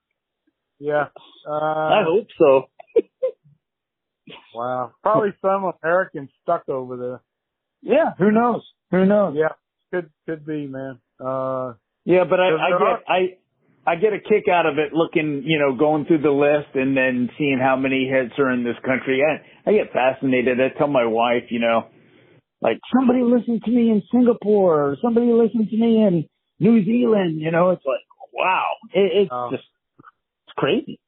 [0.79, 1.05] Yeah.
[1.47, 2.65] Uh, I hope so.
[4.55, 4.91] Wow.
[5.01, 7.21] Probably some Americans stuck over there.
[7.81, 8.11] Yeah.
[8.17, 8.61] Who knows?
[8.91, 9.35] Who knows?
[9.37, 9.49] Yeah.
[9.91, 10.99] Could could be, man.
[11.19, 11.73] Uh
[12.05, 13.19] Yeah, but I, I get I
[13.85, 16.95] I get a kick out of it looking, you know, going through the list and
[16.95, 19.21] then seeing how many hits are in this country.
[19.23, 20.59] I I get fascinated.
[20.61, 21.87] I tell my wife, you know,
[22.61, 26.25] like somebody listened to me in Singapore or somebody listened to me in
[26.59, 27.41] New Zealand.
[27.41, 28.01] You know, it's like
[28.33, 29.49] wow, it, it's Oh.
[29.51, 29.63] just
[30.57, 30.99] crazy.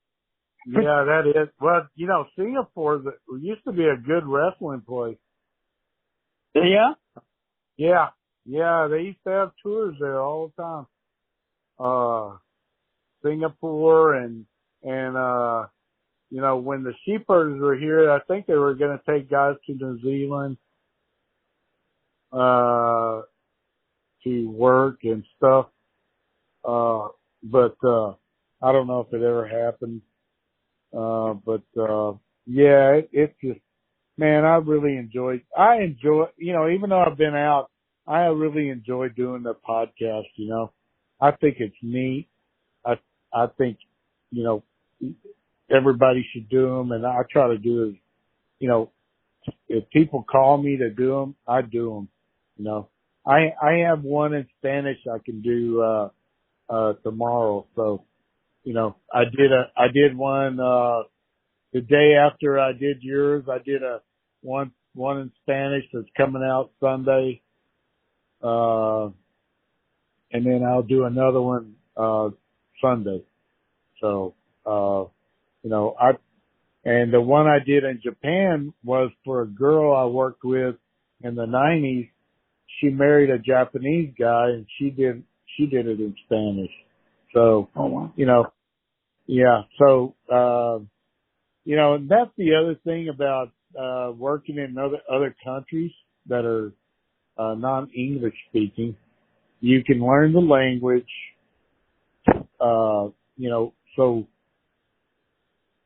[0.67, 1.49] yeah, that is.
[1.59, 3.03] Well, you know, Singapore
[3.39, 5.17] used to be a good wrestling place.
[6.55, 6.93] Yeah.
[7.77, 8.07] Yeah.
[8.45, 10.87] Yeah, they used to have tours there all the time.
[11.79, 12.37] Uh
[13.23, 14.45] Singapore and
[14.83, 15.65] and uh
[16.31, 19.73] you know, when the sheepers were here, I think they were gonna take guys to
[19.73, 20.57] New Zealand
[22.31, 23.21] uh
[24.23, 25.67] to work and stuff.
[26.63, 27.09] Uh
[27.43, 28.13] but uh
[28.65, 30.01] I don't know if it ever happened.
[30.97, 32.13] Uh but uh
[32.47, 33.59] yeah, it, it's just
[34.17, 37.69] man, I really enjoyed I enjoy you know, even though I've been out
[38.07, 40.71] I really enjoy doing the podcast, you know.
[41.21, 42.27] I think it's neat.
[42.85, 42.95] I
[43.33, 43.77] I think,
[44.31, 44.63] you know,
[45.69, 47.95] everybody should do them and I try to do is,
[48.59, 48.91] you know,
[49.69, 52.09] if people call me to do them, I do them,
[52.57, 52.89] you know.
[53.25, 56.09] I I have one in Spanish I can do uh
[56.69, 58.03] uh tomorrow, so
[58.65, 61.03] you know, I did a I did one uh
[61.73, 64.01] the day after I did yours, I did a
[64.41, 67.41] one one in Spanish that's coming out Sunday.
[68.41, 69.07] Uh,
[70.31, 72.29] and then I'll do another one, uh,
[72.81, 73.23] Sunday.
[74.01, 75.05] So, uh,
[75.63, 76.11] you know, I,
[76.85, 80.75] and the one I did in Japan was for a girl I worked with
[81.21, 82.07] in the nineties.
[82.79, 85.23] She married a Japanese guy and she did,
[85.57, 86.71] she did it in Spanish.
[87.35, 88.13] So, Oh wow.
[88.15, 88.47] you know,
[89.27, 89.63] yeah.
[89.79, 90.79] So, uh,
[91.65, 95.91] you know, and that's the other thing about, uh, working in other, other countries
[96.27, 96.71] that are,
[97.37, 98.95] uh, non-English speaking.
[99.61, 101.09] You can learn the language,
[102.59, 104.27] uh, you know, so,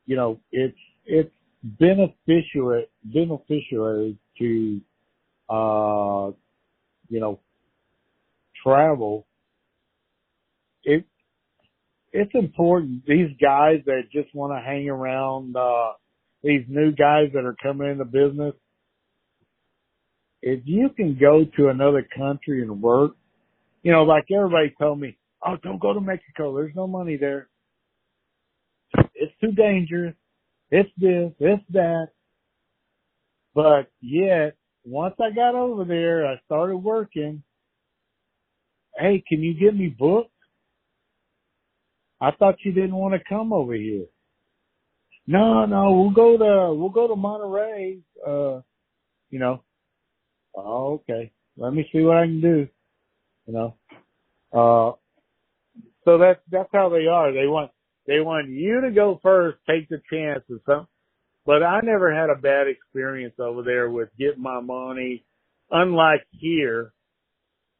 [0.05, 1.31] you know, it's, it's
[1.63, 4.81] beneficial, beneficiary to,
[5.49, 6.31] uh,
[7.09, 7.39] you know,
[8.63, 9.27] travel.
[10.83, 11.05] It,
[12.11, 13.05] it's important.
[13.05, 15.93] These guys that just want to hang around, uh,
[16.43, 18.53] these new guys that are coming into business,
[20.41, 23.11] if you can go to another country and work,
[23.83, 26.55] you know, like everybody told me, oh, don't go to Mexico.
[26.55, 27.49] There's no money there.
[29.15, 30.15] It's too dangerous.
[30.71, 32.09] It's this, it's that.
[33.53, 34.55] But yet,
[34.85, 37.43] once I got over there, I started working.
[38.97, 40.31] Hey, can you get me booked?
[42.21, 44.05] I thought you didn't want to come over here.
[45.25, 48.01] No, no, we'll go to we'll go to Monterrey.
[48.25, 48.61] Uh,
[49.29, 49.63] you know.
[50.55, 51.31] Oh, okay.
[51.55, 52.67] Let me see what I can do.
[53.45, 53.75] You know.
[54.51, 54.97] Uh,
[56.05, 57.31] so that's that's how they are.
[57.31, 57.71] They want
[58.07, 60.87] they want you to go first, take the chance or something.
[61.45, 65.23] But I never had a bad experience over there with getting my money.
[65.71, 66.91] Unlike here,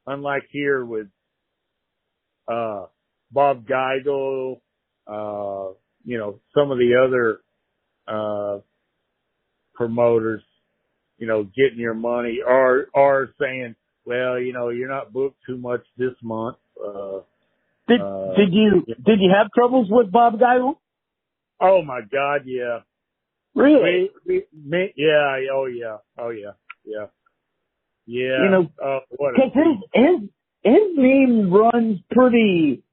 [0.05, 1.07] unlike here with
[2.47, 2.85] uh
[3.31, 4.59] Bob Geigel,
[5.07, 5.73] uh,
[6.03, 7.41] you know, some of the other
[8.07, 8.59] uh
[9.75, 10.43] promoters,
[11.17, 13.75] you know, getting your money are, or saying,
[14.05, 16.57] well, you know, you're not booked too much this month.
[16.83, 17.21] Uh
[17.87, 20.75] Did Uh, did you did you have troubles with Bob Geigel?
[21.61, 22.79] oh my God, yeah.
[23.55, 24.09] Really?
[24.25, 26.51] Me, me, yeah, oh yeah, oh yeah,
[26.85, 27.07] yeah,
[28.05, 28.43] yeah.
[28.43, 30.29] You know, oh, what Because his his
[30.63, 32.83] his name runs pretty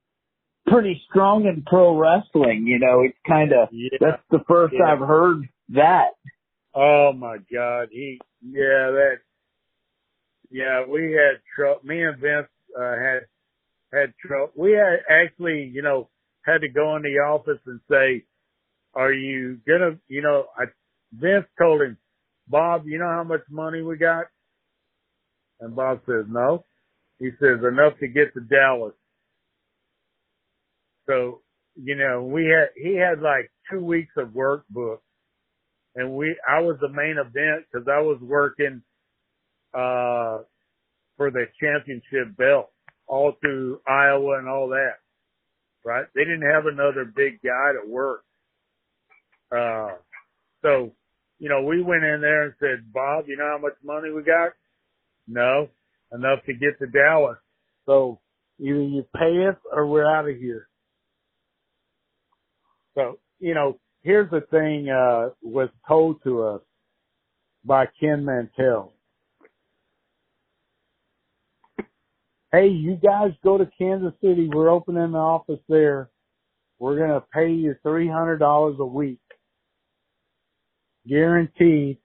[0.66, 2.64] pretty strong in pro wrestling.
[2.66, 3.98] You know, it's kind of yeah.
[4.00, 4.92] that's the first Yeah.
[4.92, 6.10] I've heard that.
[6.74, 9.16] Oh my God, he, yeah, that,
[10.50, 11.80] yeah, we had trouble.
[11.84, 12.48] Me and Vince
[12.78, 13.20] uh, had
[13.92, 14.52] had trouble.
[14.56, 16.10] We had actually, you know,
[16.44, 18.24] had to go in the office and say,
[18.94, 20.64] "Are you gonna?" You know, I
[21.12, 21.96] Vince told him,
[22.46, 24.26] "Bob, you know how much money we got?"
[25.60, 26.64] And Bob says, "No."
[27.18, 28.92] He says, "Enough to get to Dallas."
[31.07, 31.42] So,
[31.74, 35.04] you know, we had he had like two weeks of work booked
[35.96, 38.82] and we I was the main event because I was working
[39.74, 40.44] uh
[41.16, 42.70] for the championship belt
[43.09, 44.96] all through Iowa and all that.
[45.84, 46.07] Right?
[46.14, 48.24] They didn't have another big guy to work.
[49.50, 49.96] Uh
[50.62, 50.92] so,
[51.38, 54.22] you know, we went in there and said, Bob, you know how much money we
[54.22, 54.52] got?
[55.28, 55.68] No.
[56.12, 57.38] Enough to get to Dallas.
[57.86, 58.20] So
[58.59, 60.68] either you pay us or we're out of here.
[62.97, 66.62] So, you know, here's the thing, uh, was told to us
[67.64, 68.94] by Ken Mantell.
[72.53, 74.49] Hey, you guys go to Kansas City.
[74.49, 76.09] We're opening an office there.
[76.78, 79.18] We're going to pay you $300 a week.
[81.07, 81.99] Guaranteed.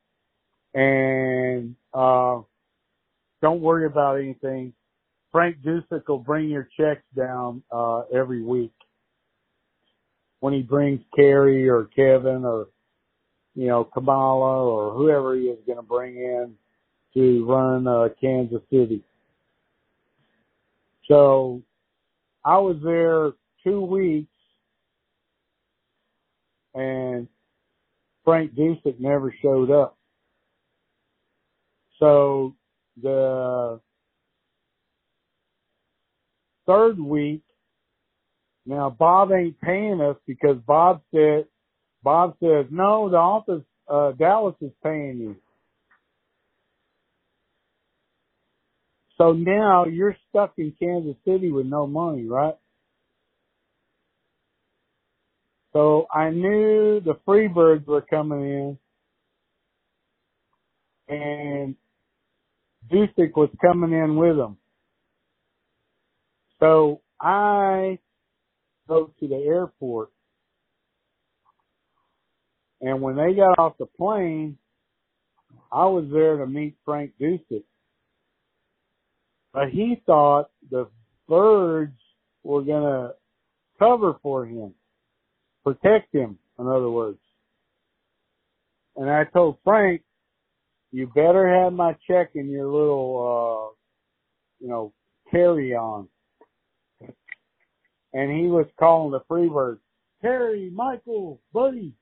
[0.73, 2.39] And, uh,
[3.41, 4.73] don't worry about anything.
[5.31, 8.73] Frank Dusek will bring your checks down, uh, every week
[10.41, 12.67] when he brings Kerry or Kevin or,
[13.55, 16.53] you know, Kamala or whoever he is going to bring in
[17.13, 19.03] to run uh, Kansas City.
[21.07, 21.61] So
[22.43, 23.31] I was there
[23.63, 24.27] two weeks
[26.73, 27.27] and
[28.23, 29.97] Frank Dusek never showed up.
[31.99, 32.55] So
[33.01, 33.79] the
[36.65, 37.43] third week,
[38.65, 41.45] now Bob ain't paying us because Bob said,
[42.03, 45.35] Bob says, no, the office, uh, Dallas is paying you.
[49.17, 52.55] So now you're stuck in Kansas City with no money, right?
[55.73, 58.77] So I knew the Freebirds were coming in
[61.09, 61.75] and
[62.91, 64.57] Dusek was coming in with them.
[66.59, 67.99] So I
[68.87, 70.09] go to the airport
[72.81, 74.57] and when they got off the plane,
[75.71, 77.63] I was there to meet Frank Dusek.
[79.53, 80.87] But he thought the
[81.27, 81.97] birds
[82.43, 83.13] were gonna
[83.77, 84.73] cover for him,
[85.63, 87.19] protect him, in other words.
[88.95, 90.01] And I told Frank,
[90.91, 93.75] you better have my check in your little, uh,
[94.59, 94.93] you know,
[95.29, 96.09] carry on.
[98.13, 99.79] And he was calling the Freebirds,
[100.21, 101.93] Terry, Michael, Buddy.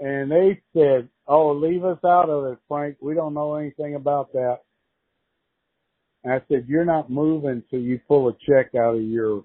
[0.00, 2.96] And they said, oh, leave us out of it, Frank.
[3.00, 4.60] We don't know anything about that.
[6.24, 9.44] And I said, you're not moving till you pull a check out of your,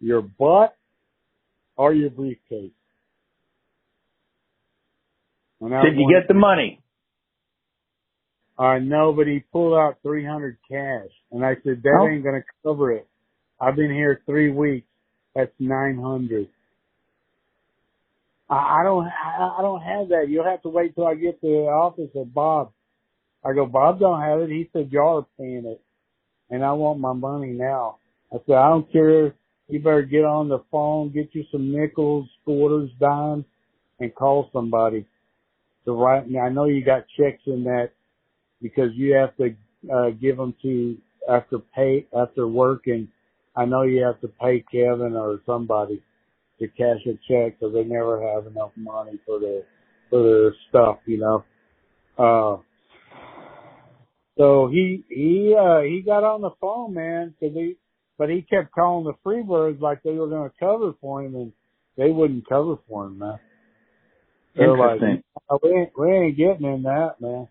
[0.00, 0.76] your butt
[1.76, 2.72] or your briefcase.
[5.60, 6.82] And I Did you wanted- get the money?
[8.58, 11.10] I know, but he pulled out 300 cash.
[11.30, 12.08] And I said, that Oh.
[12.08, 13.06] ain't going to cover it.
[13.60, 14.86] I've been here three weeks.
[15.36, 16.48] That's 900.
[18.50, 20.28] I, I don't, I, I don't have that.
[20.30, 22.72] You'll have to wait till I get to the office of Bob.
[23.44, 24.50] I go, Bob don't have it.
[24.50, 25.82] He said, y'all are paying it.
[26.50, 27.98] And I want my money now.
[28.32, 29.34] I said, I don't care
[29.68, 33.44] you better get on the phone, get you some nickels, quarters, dimes,
[34.00, 35.06] and call somebody
[35.84, 36.38] to write me.
[36.38, 37.90] I know you got checks in that
[38.62, 39.54] because you have to
[39.92, 40.96] uh, give them to
[41.28, 43.08] after pay after work, and
[43.56, 46.02] I know you have to pay Kevin or somebody
[46.60, 49.62] to cash a check because they never have enough money for their
[50.10, 51.44] for their stuff, you know.
[52.18, 52.62] Uh,
[54.38, 57.76] so he he uh he got on the phone, man, cause he
[58.18, 61.52] but he kept calling the Freebirds like they were going to cover for him, and
[61.96, 63.38] they wouldn't cover for him, man.
[64.54, 65.22] They're Interesting.
[65.34, 67.48] Like, oh, we ain't we ain't getting in that, man.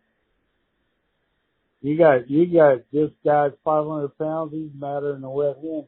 [1.82, 4.54] You got you got this guy's five hundred pounds.
[4.54, 5.86] He's madder than a wet hen.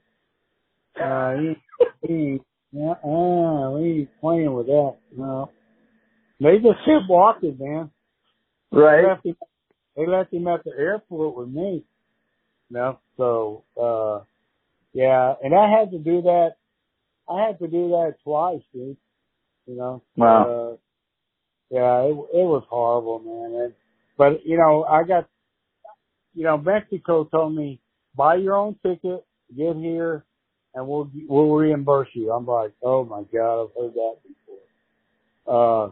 [1.02, 2.40] Uh, he, he,
[2.72, 4.96] yeah, uh, we ain't playing with that.
[5.16, 5.52] No,
[6.40, 7.92] they just kept walking, man.
[8.72, 9.06] They Right.
[9.06, 9.36] left him.
[9.96, 11.84] They left him at the airport with me.
[12.70, 14.24] No, so uh,
[14.94, 16.56] yeah, and I had to do that.
[17.30, 18.98] I had to do that twice, dude.
[19.68, 20.02] You know.
[20.18, 20.44] Wow.
[20.44, 20.78] Uh,
[21.70, 23.62] yeah, it it was horrible, man.
[23.62, 23.74] And,
[24.18, 25.28] but you know, I got,
[26.36, 27.82] you know, Mexico told me
[28.16, 29.26] buy your own ticket,
[29.56, 30.26] get here,
[30.78, 32.32] and we'll we'll reimburse you.
[32.32, 34.16] I'm like, oh my god, I've heard that
[35.46, 35.88] before.
[35.88, 35.92] Uh,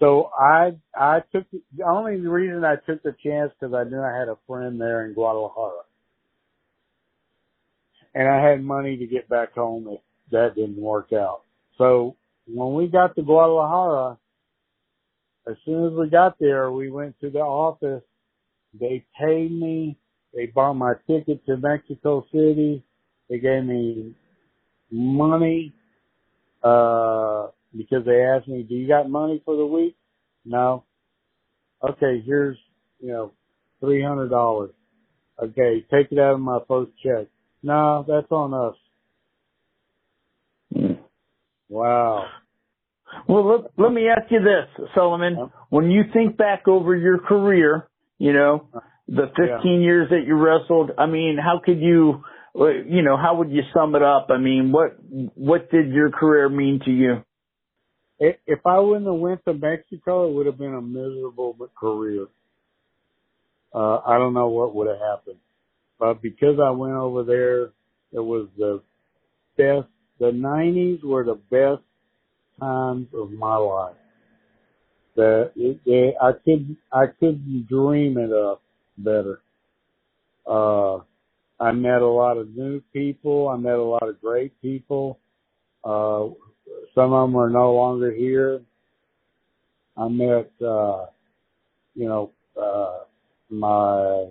[0.00, 4.18] so I I took the, only reason I took the chance because I knew I
[4.18, 5.82] had a friend there in Guadalajara,
[8.14, 10.00] and I had money to get back home if
[10.30, 11.42] that didn't work out.
[11.76, 12.16] So
[12.46, 14.16] when we got to Guadalajara,
[15.46, 18.02] as soon as we got there, we went to the office.
[18.78, 19.98] They paid me.
[20.34, 22.82] They bought my ticket to Mexico City.
[23.28, 24.14] They gave me
[24.90, 25.74] money,
[26.62, 29.96] uh, because they asked me, do you got money for the week?
[30.44, 30.84] No.
[31.82, 32.56] Okay, here's,
[33.00, 33.32] you know,
[33.82, 34.70] $300.
[35.42, 37.28] Okay, take it out of my first check.
[37.62, 38.74] No, that's on us.
[40.74, 40.98] Mm.
[41.68, 42.26] Wow.
[43.28, 45.50] Well, let, let me ask you this, Solomon.
[45.70, 48.68] When you think back over your career, you know,
[49.06, 52.22] the 15 years that you wrestled, I mean, how could you,
[52.66, 54.28] you know, how would you sum it up?
[54.30, 54.96] I mean, what,
[55.34, 57.24] what did your career mean to you?
[58.20, 62.26] If I wouldn't have went to Mexico, it would have been a miserable career.
[63.72, 65.38] Uh, I don't know what would have happened,
[66.00, 67.66] but because I went over there,
[68.12, 68.82] it was the
[69.56, 69.86] best.
[70.18, 71.82] The '90s were the best
[72.58, 73.94] times of my life.
[75.14, 78.62] That it, it, I could I couldn't dream it up
[78.96, 79.42] better.
[80.46, 81.00] Uh,
[81.60, 83.48] I met a lot of new people.
[83.48, 85.18] I met a lot of great people.
[85.84, 86.28] Uh,
[86.94, 88.60] some of them are no longer here.
[89.96, 91.06] I met, uh,
[91.94, 92.30] you know,
[92.60, 92.98] uh,
[93.50, 94.26] my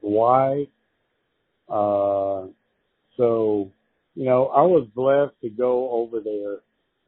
[0.00, 0.68] wife.
[1.68, 2.46] Uh,
[3.16, 3.72] so,
[4.14, 6.58] you know, I was blessed to go over there.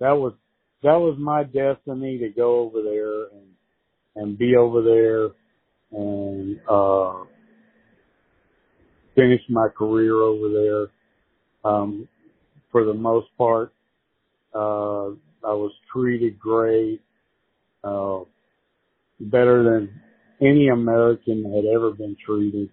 [0.01, 0.33] That was,
[0.83, 3.47] that was my destiny to go over there and,
[4.17, 5.29] and be over there
[5.93, 7.25] and, uh,
[9.21, 11.71] finish my career over there.
[11.71, 12.09] Um,
[12.73, 13.73] for the most part,
[14.55, 15.09] uh,
[15.45, 17.01] I was treated great,
[17.85, 18.21] uh,
[19.21, 20.01] better than
[20.41, 22.71] any American had ever been treated.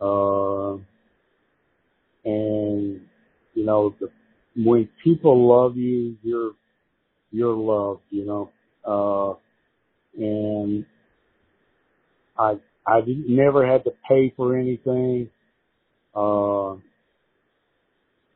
[0.00, 0.74] Uh,
[2.24, 3.00] and,
[3.54, 4.08] you know, the,
[4.56, 6.52] when people love you, you're,
[7.30, 8.50] you're loved, you know,
[8.84, 9.34] uh,
[10.18, 10.84] and
[12.38, 12.54] I,
[12.86, 15.28] I didn't, never had to pay for anything.
[16.14, 16.74] Uh,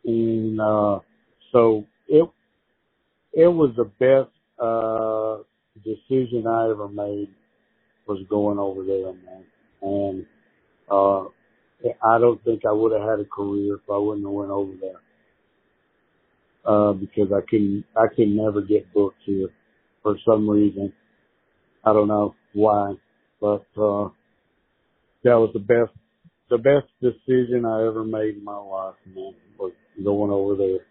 [0.04, 1.00] and, uh,
[1.52, 2.28] so it,
[3.32, 5.42] it was the best, uh,
[5.84, 7.28] decision I ever made
[8.06, 9.44] was going over there, man.
[9.82, 10.26] And,
[10.90, 11.24] uh,
[12.02, 14.72] I don't think I would have had a career if I wouldn't have went over
[14.80, 15.00] there.
[16.64, 19.48] Uh, because I couldn't, I could never get booked here
[20.02, 20.92] for some reason.
[21.84, 22.94] I don't know why,
[23.40, 24.08] but, uh,
[25.24, 25.92] that was the best,
[26.48, 29.72] the best decision I ever made in my life, man, was
[30.02, 30.86] going over there.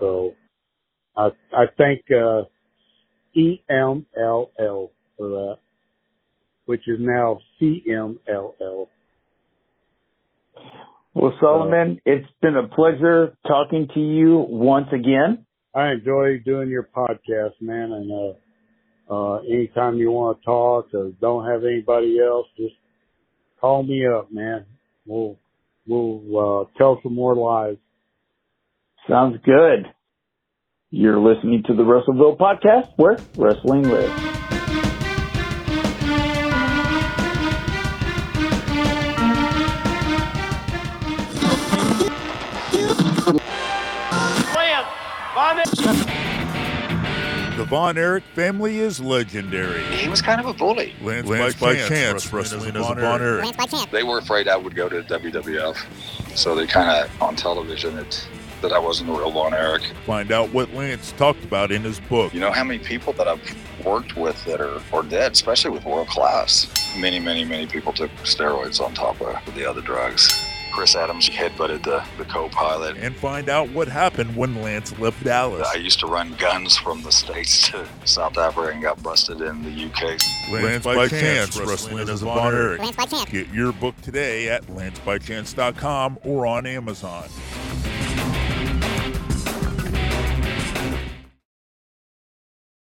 [0.00, 0.34] So
[1.16, 2.42] I, I thank, uh,
[3.36, 5.56] EMLL for that,
[6.66, 8.86] which is now CMLL.
[11.14, 15.46] Well, Solomon, it's been a pleasure talking to you once again.
[15.74, 18.32] I enjoy doing your podcast, man, and, uh,
[19.12, 22.74] uh, anytime you want to talk or don't have anybody else, just
[23.62, 24.66] call me up, man.
[25.06, 25.38] We'll,
[25.86, 27.76] we'll, uh, tell some more lies.
[29.08, 29.86] Sounds good.
[30.90, 34.41] You're listening to the Russellville podcast where wrestling lives.
[47.72, 49.82] Von Erich family is legendary.
[49.96, 50.92] He was kind of a bully.
[51.00, 53.44] Lance, Lance by, by Chance, wrestling as a Von Erich.
[53.46, 53.90] Lance by chance.
[53.90, 58.28] They were afraid I would go to WWF, so they kind of on television it
[58.60, 59.90] that I wasn't a real Von Erich.
[60.04, 62.34] Find out what Lance talked about in his book.
[62.34, 63.40] You know how many people that I've
[63.86, 66.66] worked with that are, are dead, especially with world class.
[66.98, 70.30] Many, many, many people took steroids on top of the other drugs.
[70.72, 72.96] Chris Adams headbutted the, the co-pilot.
[72.96, 75.68] And find out what happened when Lance left Dallas.
[75.72, 79.62] I used to run guns from the States to South Africa and got busted in
[79.62, 80.02] the UK.
[80.02, 82.80] Lance, Lance by, by Chance, wrestling as a Von Erich.
[82.80, 83.30] Lance by chance.
[83.30, 87.28] Get your book today at lancebychance.com or on Amazon.